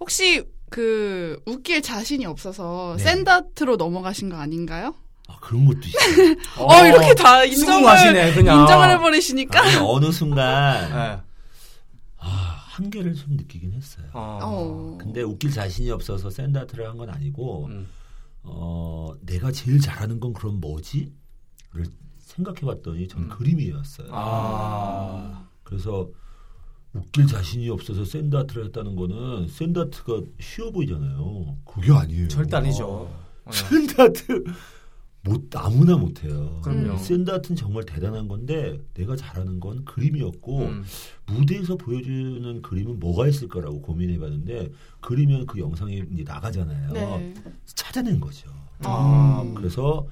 혹시 0.00 0.42
그 0.70 1.38
웃길 1.46 1.82
자신이 1.82 2.24
없어서 2.26 2.94
네. 2.96 3.02
샌다트로 3.04 3.76
넘어가신 3.76 4.30
거 4.30 4.36
아닌가요? 4.36 4.94
아, 5.28 5.36
그런 5.40 5.66
것도 5.66 5.80
있어요. 5.86 6.34
어, 6.58 6.86
이렇게 6.86 7.14
다 7.14 7.44
인정을 7.44 7.74
수긍하시네, 7.78 8.32
그냥. 8.34 8.60
인정을 8.60 8.90
해버리시니까. 8.92 9.62
아니, 9.62 9.76
어느 9.76 10.10
순간 10.10 10.88
네. 10.90 10.94
아, 10.94 11.22
한계를 12.76 13.14
좀 13.14 13.36
느끼긴 13.36 13.72
했어요. 13.74 14.06
어. 14.14 14.38
어. 14.42 14.98
근데 14.98 15.22
웃길 15.22 15.50
자신이 15.50 15.90
없어서 15.90 16.30
샌드아트를 16.30 16.88
한 16.88 16.96
건 16.96 17.10
아니고 17.10 17.66
음. 17.66 17.86
어, 18.42 19.12
내가 19.20 19.52
제일 19.52 19.78
잘하는 19.80 20.20
건 20.20 20.32
그럼 20.32 20.58
뭐지? 20.60 21.12
를 21.72 21.86
생각해봤더니 22.18 23.08
전 23.08 23.24
음. 23.24 23.28
그림이었어요. 23.28 24.08
아. 24.10 25.48
그래서 25.62 26.08
웃길 26.94 27.26
자신이 27.26 27.68
없어서 27.70 28.04
샌드아트를 28.04 28.66
했다는 28.66 28.96
거는 28.96 29.48
샌드아트가 29.48 30.20
쉬워 30.40 30.70
보이잖아요. 30.70 31.58
그게 31.64 31.92
아니에요. 31.92 32.28
절대 32.28 32.56
아니죠. 32.56 32.86
어. 32.86 33.50
샌드아트 33.50 34.44
못 35.24 35.54
아무나 35.54 35.96
못해요. 35.96 36.60
그럼요. 36.62 36.98
샌드아트는 36.98 37.56
정말 37.56 37.84
대단한 37.84 38.26
건데 38.26 38.80
내가 38.94 39.14
잘하는 39.14 39.60
건 39.60 39.84
그림이었고 39.84 40.58
음. 40.58 40.84
무대에서 41.26 41.76
보여주는 41.76 42.60
그림은 42.60 42.98
뭐가 42.98 43.28
있을까라고 43.28 43.82
고민해봤는데 43.82 44.72
그리면 45.00 45.46
그 45.46 45.60
영상이 45.60 46.02
이제 46.12 46.24
나가잖아요. 46.24 46.92
네. 46.92 47.34
찾아낸 47.66 48.18
거죠. 48.18 48.50
어. 48.84 49.52
그래서 49.56 50.06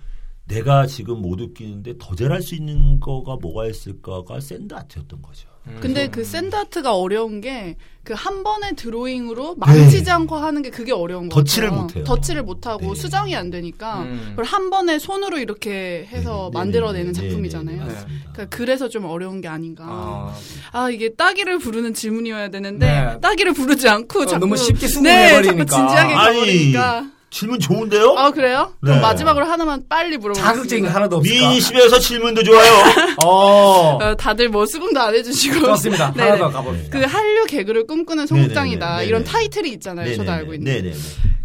내가 0.50 0.86
지금 0.86 1.22
못 1.22 1.40
웃기는데 1.40 1.94
더 1.98 2.14
잘할 2.14 2.42
수 2.42 2.54
있는 2.54 2.98
거가 3.00 3.36
뭐가 3.36 3.66
있을까가 3.66 4.40
샌드아트였던 4.40 5.22
거죠. 5.22 5.48
근데 5.80 6.08
그 6.08 6.24
샌드아트가 6.24 6.96
어려운 6.96 7.40
게 7.40 7.76
그 8.02 8.14
한 8.14 8.42
번의 8.42 8.74
드로잉으로 8.76 9.56
망치지 9.56 10.04
네. 10.04 10.10
않고 10.10 10.34
하는 10.36 10.62
게 10.62 10.70
그게 10.70 10.90
어려운 10.92 11.28
거 11.28 11.36
덧칠을 11.36 11.68
같아요. 11.68 11.82
못해요. 11.82 12.04
덧칠을 12.04 12.42
못 12.42 12.66
하고 12.66 12.94
네. 12.94 13.00
수정이 13.00 13.36
안 13.36 13.50
되니까 13.50 14.02
음. 14.02 14.26
그걸 14.30 14.46
한 14.46 14.70
번에 14.70 14.98
손으로 14.98 15.38
이렇게 15.38 16.08
해서 16.10 16.50
네네, 16.52 16.58
만들어내는 16.64 17.12
네네, 17.12 17.28
작품이잖아요. 17.28 17.76
네네, 17.78 17.92
맞습니다. 17.92 18.32
그러니까 18.32 18.56
그래서 18.56 18.88
좀 18.88 19.04
어려운 19.04 19.40
게 19.42 19.48
아닌가. 19.48 19.84
아. 19.86 20.34
아 20.72 20.90
이게 20.90 21.10
따기를 21.14 21.58
부르는 21.58 21.92
질문이어야 21.92 22.48
되는데 22.48 22.86
네. 22.86 23.20
따기를 23.20 23.52
부르지 23.52 23.88
않고 23.88 24.22
어, 24.22 24.26
자꾸 24.26 24.40
너무 24.40 24.56
쉽게 24.56 24.80
네, 24.80 24.88
수긍해버리니까. 24.88 25.64
자꾸 25.66 25.76
진지하게 25.76 26.14
가버리니까. 26.14 27.10
질문 27.30 27.60
좋은데요? 27.60 28.14
아 28.18 28.30
그래요? 28.32 28.74
그럼 28.80 28.96
네. 28.96 29.02
마지막으로 29.02 29.46
하나만 29.46 29.84
빨리 29.88 30.16
물어보겠습니다. 30.18 30.52
자극적인 30.52 30.84
게 30.84 30.90
하나도 30.90 31.16
없을까? 31.18 31.48
미인심에서 31.48 31.98
질문도 32.00 32.42
좋아요. 32.42 32.72
어. 33.24 33.98
어, 34.02 34.16
다들 34.16 34.48
뭐 34.48 34.66
수긍도 34.66 35.00
안 35.00 35.14
해주시고 35.14 35.60
좋습니다. 35.66 36.12
네네. 36.12 36.30
하나 36.30 36.38
더 36.38 36.50
가봅시다. 36.50 36.98
그 36.98 37.04
한류 37.04 37.46
개그를 37.46 37.86
꿈꾸는 37.86 38.26
송국장이다 38.26 38.86
네네네, 38.90 39.06
이런 39.06 39.22
네네. 39.24 39.32
타이틀이 39.32 39.70
있잖아요. 39.74 40.10
저도 40.10 40.24
네네네, 40.24 40.38
알고 40.38 40.54
있는데. 40.54 40.82
네네네. 40.82 40.96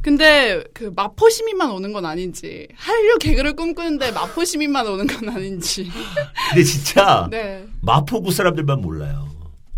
근데 0.02 0.64
그 0.74 0.92
마포 0.96 1.30
시민만 1.30 1.72
오는 1.72 1.92
건 1.94 2.06
아닌지 2.06 2.68
한류 2.76 3.18
개그를 3.20 3.56
꿈꾸는데 3.56 4.12
마포 4.12 4.44
시민만 4.44 4.88
오는 4.88 5.06
건 5.08 5.30
아닌지. 5.30 5.90
근데 6.50 6.64
진짜 6.64 7.28
네. 7.30 7.64
마포구 7.82 8.32
사람들만 8.32 8.82
몰라요. 8.82 9.28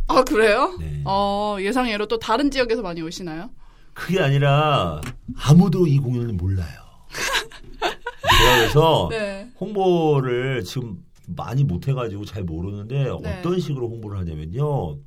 아 0.07 0.23
그래요? 0.23 0.73
네. 0.79 1.01
어 1.05 1.57
예상외로 1.59 2.07
또 2.07 2.17
다른 2.17 2.49
지역에서 2.49 2.81
많이 2.81 3.01
오시나요? 3.01 3.49
그게 3.97 4.19
아니라 4.21 5.01
아무도 5.35 5.87
이 5.87 5.97
공연을 5.97 6.33
몰라요. 6.33 6.79
그래서 8.21 9.07
네. 9.11 9.51
홍보를 9.59 10.63
지금 10.63 11.03
많이 11.25 11.63
못 11.63 11.87
해가지고 11.87 12.23
잘 12.25 12.43
모르는데 12.43 13.03
네. 13.03 13.09
어떤 13.09 13.59
식으로 13.59 13.89
홍보를 13.89 14.19
하냐면요. 14.19 14.99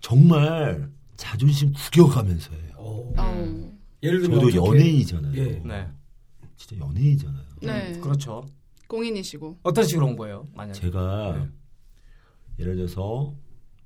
정말 0.00 0.90
자존심 1.16 1.72
구겨가면서 1.74 2.50
해요. 2.54 2.72
어. 2.76 3.12
어. 3.18 3.72
예를 4.02 4.20
들면 4.22 4.40
저도 4.40 4.46
어떻게- 4.62 4.78
연예인이잖아요. 4.80 5.36
예. 5.36 5.62
네. 5.64 5.88
진짜 6.56 6.84
연예인이잖아요. 6.84 7.44
네. 7.62 7.92
음, 7.94 8.00
그렇죠. 8.00 8.46
공인이시고. 8.88 9.58
어떤 9.62 9.84
식으로 9.84 10.06
온 10.06 10.16
거예요? 10.16 10.46
만약. 10.54 10.72
제가 10.72 11.36
네. 11.38 11.48
예를 12.58 12.76
들어서 12.76 13.34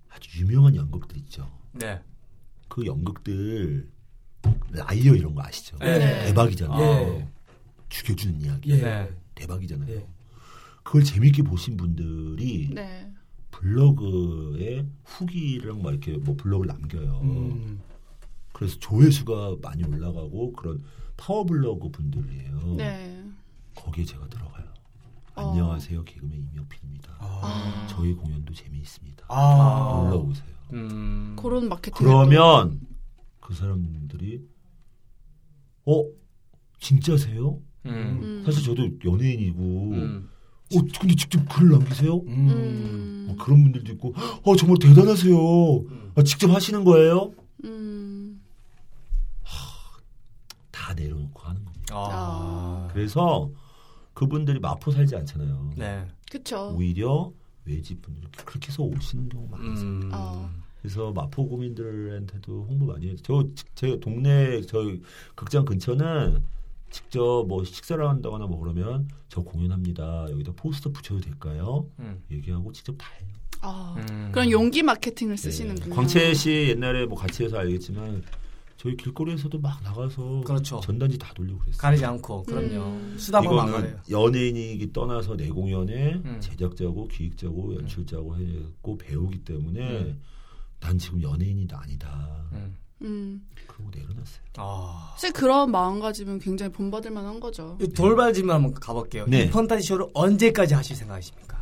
아주 0.09 0.41
유명한 0.41 0.75
연극들 0.77 1.17
있죠. 1.19 1.49
네. 1.73 2.01
그 2.69 2.87
연극들 2.87 3.89
라이어 4.71 5.15
이런 5.15 5.35
거 5.35 5.43
아시죠? 5.43 5.77
네. 5.79 6.27
대박이잖아요. 6.27 6.81
예. 6.81 7.29
죽여주는 7.89 8.41
이야기. 8.41 8.71
예. 8.71 8.77
네. 8.77 9.11
대박이잖아요. 9.35 9.95
예. 9.95 10.07
그걸 10.83 11.05
재밌게 11.05 11.43
보신 11.43 11.77
분들이 11.77 12.71
네. 12.73 13.11
블로그에 13.51 14.87
후기랑 15.05 15.83
막 15.83 15.91
이렇게 15.91 16.17
뭐 16.17 16.37
블로그를 16.37 16.69
남겨요. 16.69 17.21
음. 17.23 17.81
그래서 18.53 18.79
조회수가 18.79 19.57
많이 19.63 19.85
올라가고 19.85 20.53
그런 20.53 20.83
파워블로그 21.17 21.91
분들이에요. 21.91 22.75
네. 22.77 23.25
거기에 23.75 24.05
제가 24.05 24.29
들어가요. 24.29 24.67
어. 25.35 25.51
안녕하세요. 25.51 26.05
개그맨 26.05 26.49
임혁필입니다. 26.53 27.17
아. 27.21 27.87
저희 27.91 28.15
공연도 28.15 28.53
재미있습니다. 28.55 29.27
아. 29.29 30.03
놀러 30.05 30.19
오세요. 30.19 30.47
음. 30.73 31.37
그런 31.39 31.69
마케팅. 31.69 31.93
그러면 31.95 32.81
그 33.49 33.55
사람들이 33.55 34.47
어 35.87 36.05
진짜세요? 36.81 37.59
음. 37.87 37.91
음. 38.23 38.43
사실 38.45 38.63
저도 38.63 38.91
연예인이고 39.11 39.63
음. 39.93 40.29
어 40.75 40.79
근데 41.01 41.15
직접 41.15 41.49
글을 41.49 41.71
남기세요? 41.71 42.19
음. 42.19 42.49
음. 42.51 43.27
어, 43.31 43.43
그런 43.43 43.63
분들도 43.63 43.91
있고 43.93 44.13
어 44.43 44.55
정말 44.55 44.77
대단하세요. 44.79 45.35
아, 46.15 46.23
직접 46.25 46.51
하시는 46.51 46.85
거예요? 46.85 47.33
음. 47.65 48.43
다 50.71 50.93
내려놓고 50.93 51.41
하는 51.41 51.65
겁니다. 51.65 51.95
아. 51.97 52.89
그래서 52.93 53.51
그분들이 54.13 54.61
마포 54.61 54.91
살지 54.91 55.17
않잖아요. 55.17 55.73
네. 55.75 56.07
그쵸. 56.31 56.75
오히려 56.77 57.33
외지 57.65 57.99
분들이 57.99 58.31
그렇게 58.45 58.69
해서 58.69 58.83
오시는 58.83 59.31
경우 59.31 59.49
많아요. 59.51 59.71
음. 59.71 60.11
어. 60.13 60.51
그래서 60.81 61.13
마포 61.13 61.49
구민들한테도 61.49 62.67
홍보 62.69 62.87
많이 62.87 63.09
해요. 63.09 63.17
저제 63.23 64.01
동네 64.01 64.61
저희 64.63 65.03
극장 65.35 65.65
근처는 65.65 66.43
직접 66.91 67.45
뭐 67.47 67.65
식사를 67.65 68.07
한다거나 68.07 68.47
뭐 68.47 68.59
그러면 68.61 69.09
저 69.29 69.43
공연합니다. 69.43 70.27
여기다 70.31 70.53
포스터 70.53 70.91
붙여도 70.91 71.21
될까요? 71.21 71.87
음. 71.99 72.23
얘기하고 72.31 72.73
직접 72.73 72.97
다 72.97 73.07
해요. 73.21 73.29
아. 73.61 73.95
음. 74.11 74.31
그런 74.33 74.51
용기 74.51 74.83
마케팅을 74.83 75.37
네. 75.37 75.43
쓰시는군요. 75.43 75.95
광채 75.95 76.33
씨 76.33 76.69
옛날에 76.71 77.07
뭐 77.07 77.19
같이 77.19 77.45
해서 77.45 77.59
알겠지만 77.59 78.23
저희 78.79 78.97
길거리에서도 78.97 79.59
막 79.59 79.83
나가서 79.83 80.43
그렇죠. 80.47 80.81
전단지 80.81 81.19
다 81.19 81.35
돌리고 81.35 81.59
그랬어요. 81.59 81.81
가리지 81.81 82.05
않고 82.05 82.45
그럼요. 82.45 82.85
음. 82.87 83.17
수다보면 83.19 83.59
안 83.59 83.69
이거는 83.69 83.91
가려요. 83.91 84.01
연예인이기 84.09 84.93
떠나서 84.93 85.37
내 85.37 85.49
공연에 85.49 86.15
음. 86.25 86.39
제작자고 86.41 87.09
기획자고 87.09 87.75
연출자고 87.75 88.37
했고 88.37 88.97
배우기 88.97 89.39
때문에 89.41 89.81
음. 89.99 90.21
난 90.81 90.99
지금 90.99 91.23
연예인이 91.23 91.67
아니다. 91.73 92.45
음. 92.53 92.77
음. 93.03 93.47
그러고 93.67 93.91
내려놨어요. 93.95 94.41
아. 94.57 95.13
사실 95.15 95.33
그런 95.33 95.71
마음가짐은 95.71 96.39
굉장히 96.41 96.73
본받을 96.73 97.11
만한 97.11 97.39
거죠. 97.41 97.77
이 97.81 97.89
돌발 97.89 98.33
질문 98.33 98.55
한번 98.57 98.75
가볼게요. 98.75 99.27
네. 99.29 99.45
이 99.45 99.51
펀타지 99.51 99.87
쇼를 99.87 100.07
언제까지 100.15 100.75
하실 100.75 100.97
생각이십니까? 100.97 101.59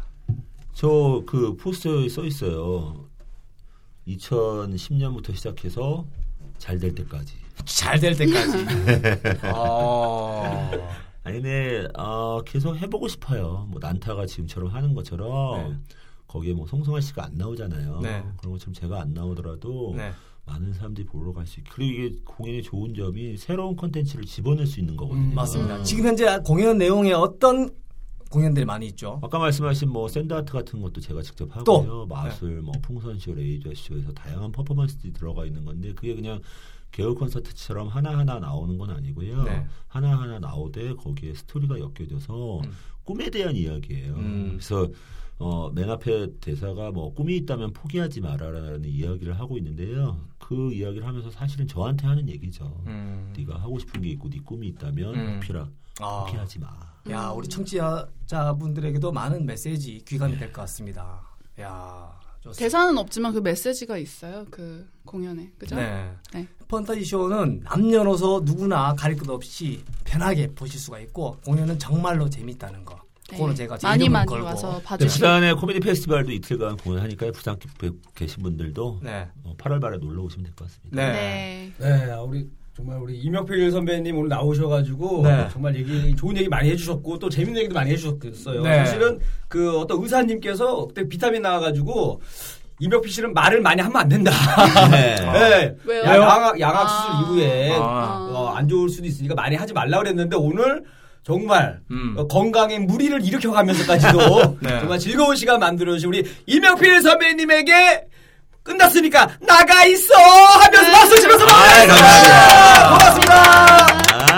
저 0.74 1.22
그 1.26 1.57
포스터에 1.57 2.09
써 2.09 2.24
있어요. 2.24 3.07
2010년부터 4.09 5.35
시작해서 5.35 6.07
잘 6.59 6.79
될 6.79 6.94
때까지. 6.94 7.35
잘 7.64 7.98
될 8.00 8.14
때까지. 8.16 8.66
아. 9.42 10.70
아니 11.24 11.40
근데 11.42 11.88
어, 11.98 12.40
계속 12.46 12.76
해보고 12.76 13.09
싶어요. 13.09 13.66
뭐 13.70 13.79
난타가 13.81 14.26
지금처럼 14.26 14.68
하는 14.70 14.94
것처럼 14.94 15.70
네. 15.70 15.76
거기에 16.26 16.52
뭐 16.54 16.66
송성환 16.66 17.00
씨가 17.00 17.24
안 17.26 17.34
나오잖아요. 17.34 18.00
네. 18.00 18.24
그런 18.36 18.52
것처럼 18.52 18.74
제가 18.74 19.00
안 19.00 19.14
나오더라도 19.14 19.94
네. 19.96 20.12
많은 20.44 20.72
사람들이 20.72 21.06
보러 21.06 21.32
갈 21.32 21.46
수 21.46 21.60
있고 21.60 21.70
그리고 21.74 21.92
이게 21.92 22.20
공연의 22.24 22.62
좋은 22.62 22.94
점이 22.94 23.36
새로운 23.36 23.74
컨텐츠를 23.76 24.24
집어넣을 24.24 24.66
수 24.66 24.80
있는 24.80 24.96
거거든요. 24.96 25.30
음, 25.30 25.34
맞습니다. 25.34 25.82
지금 25.82 26.06
현재 26.06 26.38
공연 26.44 26.78
내용에 26.78 27.12
어떤 27.12 27.70
공연들이 28.30 28.64
많이 28.64 28.86
있죠? 28.88 29.20
아까 29.22 29.38
말씀하신 29.38 29.88
뭐 29.88 30.08
샌드아트 30.08 30.52
같은 30.52 30.80
것도 30.82 31.00
제가 31.00 31.22
직접 31.22 31.48
또? 31.64 31.78
하고요. 31.80 32.06
마술, 32.06 32.60
뭐 32.60 32.74
풍선쇼, 32.82 33.34
레이저쇼에서 33.34 34.12
다양한 34.12 34.50
퍼포먼스들이 34.52 35.12
들어가 35.12 35.46
있는 35.46 35.64
건데 35.64 35.92
그게 35.94 36.14
그냥 36.14 36.40
개월 36.90 37.14
콘서트처럼 37.14 37.88
하나하나 37.88 38.38
나오는 38.40 38.76
건 38.78 38.90
아니고요. 38.90 39.44
네. 39.44 39.64
하나하나 39.88 40.38
나오되 40.40 40.94
거기에 40.94 41.34
스토리가 41.34 41.78
엮여져서 41.78 42.60
음. 42.60 42.72
꿈에 43.04 43.30
대한 43.30 43.54
이야기예요. 43.54 44.14
음. 44.14 44.48
그래서 44.52 44.88
어, 45.38 45.70
맨 45.70 45.90
앞에 45.90 46.29
대사가 46.40 46.90
뭐 46.90 47.12
꿈이 47.12 47.37
있다면 47.37 47.72
포기하지 47.72 48.20
마라라는 48.22 48.85
이야기를 48.87 49.38
하고 49.38 49.59
있는데요. 49.59 50.18
그 50.38 50.72
이야기를 50.72 51.07
하면서 51.07 51.31
사실은 51.31 51.66
저한테 51.68 52.07
하는 52.07 52.29
얘기죠. 52.29 52.83
음. 52.87 53.35
네가 53.37 53.59
하고 53.59 53.79
싶은 53.79 54.01
게 54.01 54.09
있고 54.11 54.31
네 54.31 54.38
꿈이 54.42 54.68
있다면 54.68 55.14
음. 55.14 55.40
포기라 55.40 55.68
아. 56.01 56.25
포기하지 56.25 56.61
마. 56.61 56.68
야, 57.11 57.29
우리 57.31 57.46
청취자분들에게도 57.49 59.12
많은 59.12 59.46
메시지 59.46 60.03
귀감이 60.07 60.37
될것 60.38 60.55
같습니다. 60.55 61.20
야, 61.61 62.18
좋습니다. 62.40 62.59
대사는 62.59 62.99
없지만 62.99 63.33
그 63.33 63.38
메시지가 63.38 63.99
있어요. 63.99 64.44
그 64.51 64.88
공연에. 65.05 65.53
그죠? 65.59 65.77
네. 65.77 66.12
네. 66.33 66.49
펀타지 66.68 67.05
쇼는 67.05 67.61
남녀노소 67.61 68.42
누구나 68.44 68.94
가릴 68.94 69.16
것 69.16 69.29
없이 69.31 69.85
편하게 70.05 70.49
보실 70.49 70.81
수가 70.81 70.99
있고 71.01 71.37
공연은 71.44 71.79
정말로 71.79 72.29
재밌다는 72.29 72.85
거. 72.85 73.06
네. 73.30 73.36
그거는 73.36 73.54
제가 73.56 73.76
제 73.78 73.86
많이 73.88 74.08
많이 74.08 74.26
걸고. 74.26 74.46
와서 74.46 74.76
네, 74.78 74.82
봐주시고. 74.84 75.12
부산에 75.12 75.52
코미디 75.54 75.80
페스티벌도 75.80 76.30
이틀간 76.30 76.76
공연하니까 76.76 77.30
부산 77.32 77.56
계- 77.80 77.90
계신 78.14 78.42
분들도 78.42 79.00
네. 79.02 79.26
어, 79.44 79.52
8월 79.58 79.80
말에 79.80 79.98
놀러 79.98 80.22
오시면 80.22 80.44
될 80.44 80.54
것 80.54 80.66
같습니다. 80.68 80.96
네. 81.12 81.72
네. 81.78 82.06
네, 82.06 82.12
우리 82.14 82.46
정말 82.76 82.98
우리 82.98 83.18
이명필 83.18 83.70
선배님 83.72 84.16
오늘 84.16 84.28
나오셔가지고 84.28 85.22
네. 85.24 85.48
정말 85.52 85.74
얘기 85.74 86.14
좋은 86.14 86.36
얘기 86.36 86.48
많이 86.48 86.70
해주셨고 86.70 87.18
또 87.18 87.28
재밌는 87.28 87.58
얘기도 87.62 87.74
많이 87.74 87.90
해주셨어요. 87.92 88.62
네. 88.62 88.84
사실은 88.84 89.18
그 89.48 89.78
어떤 89.80 90.00
의사님께서 90.02 90.86
그때 90.86 91.08
비타민 91.08 91.42
나와가지고 91.42 92.20
이명필 92.78 93.10
씨는 93.10 93.32
말을 93.32 93.62
많이 93.62 93.80
하면 93.80 93.96
안 93.96 94.08
된다. 94.08 94.30
네. 94.92 95.14
네. 95.16 95.74
왜요? 95.84 96.02
야, 96.04 96.14
양악, 96.16 96.60
양악 96.60 96.84
아. 96.86 96.88
수술 97.22 97.38
이후에 97.38 97.72
아. 97.80 98.28
어, 98.30 98.48
안 98.54 98.68
좋을 98.68 98.88
수도 98.90 99.06
있으니까 99.06 99.34
많이 99.34 99.56
하지 99.56 99.72
말라 99.72 99.98
그랬는데 99.98 100.36
오늘 100.36 100.84
정말 101.26 101.80
음. 101.90 102.14
어, 102.16 102.28
건강에 102.28 102.78
무리를 102.78 103.24
일으켜가면서까지도 103.24 104.58
네. 104.62 104.78
정말 104.78 104.96
즐거운 105.00 105.34
시간 105.34 105.58
만들어주신 105.58 106.08
우리 106.08 106.24
이명필 106.46 107.02
선배님에게 107.02 108.04
끝났으니까 108.62 109.30
나가 109.40 109.84
있어 109.86 110.14
하면서 110.14 110.92
박수 110.92 111.20
치면서 111.20 111.44
아이, 111.46 111.86
마무리하겠습니다. 111.88 112.46
감사합니다. 112.46 112.88
고맙습니다. 112.88 113.34
아, 114.12 114.36